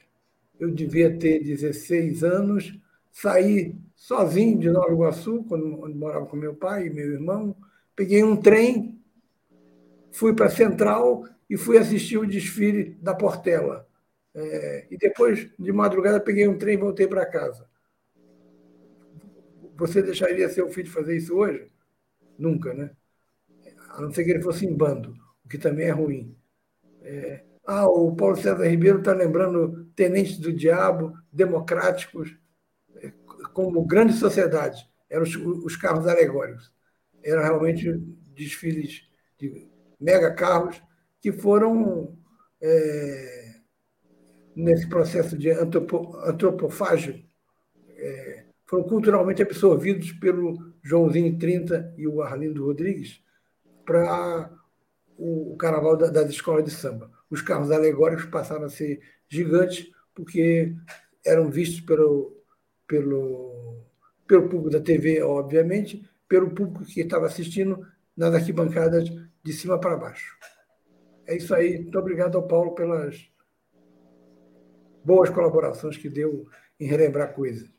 [0.58, 2.78] eu devia ter 16 anos,
[3.10, 7.54] saí sozinho de Nova Iguaçu, quando onde morava com meu pai e meu irmão,
[7.94, 8.98] peguei um trem,
[10.10, 13.86] fui para a Central e fui assistir o desfile da Portela.
[14.34, 17.68] É, e depois, de madrugada, peguei um trem e voltei para casa.
[19.76, 21.70] Você deixaria seu filho fazer isso hoje?
[22.38, 22.90] Nunca, né?
[23.90, 26.34] a não ser que ele fosse em bando, o que também é ruim.
[27.02, 32.34] É, ah, o Paulo César Ribeiro está lembrando tenentes do diabo, democráticos,
[33.52, 34.88] como grande sociedade.
[35.08, 36.72] eram os, os carros alegóricos.
[37.22, 37.92] Eram realmente
[38.34, 39.68] desfiles de
[40.00, 40.80] mega carros
[41.20, 42.16] que foram,
[42.60, 43.54] é,
[44.56, 47.22] nesse processo de antropo, antropofágio,
[47.96, 53.20] é, foram culturalmente absorvidos pelo Joãozinho 30 e o Arlindo Rodrigues
[53.84, 54.50] para
[55.18, 57.10] o, o carnaval da, das escolas de samba.
[57.28, 60.74] Os carros alegóricos passaram a ser gigantes porque
[61.24, 62.39] eram vistos pelo,
[62.90, 63.84] pelo,
[64.26, 67.86] pelo público da TV, obviamente, pelo público que estava assistindo
[68.16, 69.08] nas arquibancadas
[69.44, 70.36] de cima para baixo.
[71.24, 71.78] É isso aí.
[71.78, 73.30] Muito obrigado ao Paulo pelas
[75.04, 76.48] boas colaborações que deu
[76.80, 77.72] em relembrar coisas.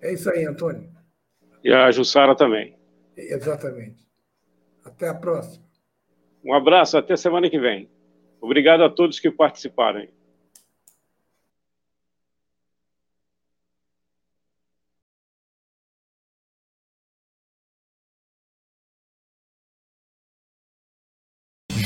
[0.00, 0.88] É isso aí, Antônio.
[1.64, 2.78] E a Jussara também.
[3.16, 4.06] Exatamente.
[4.84, 5.66] Até a próxima.
[6.44, 7.90] Um abraço, até semana que vem.
[8.40, 10.06] Obrigado a todos que participaram.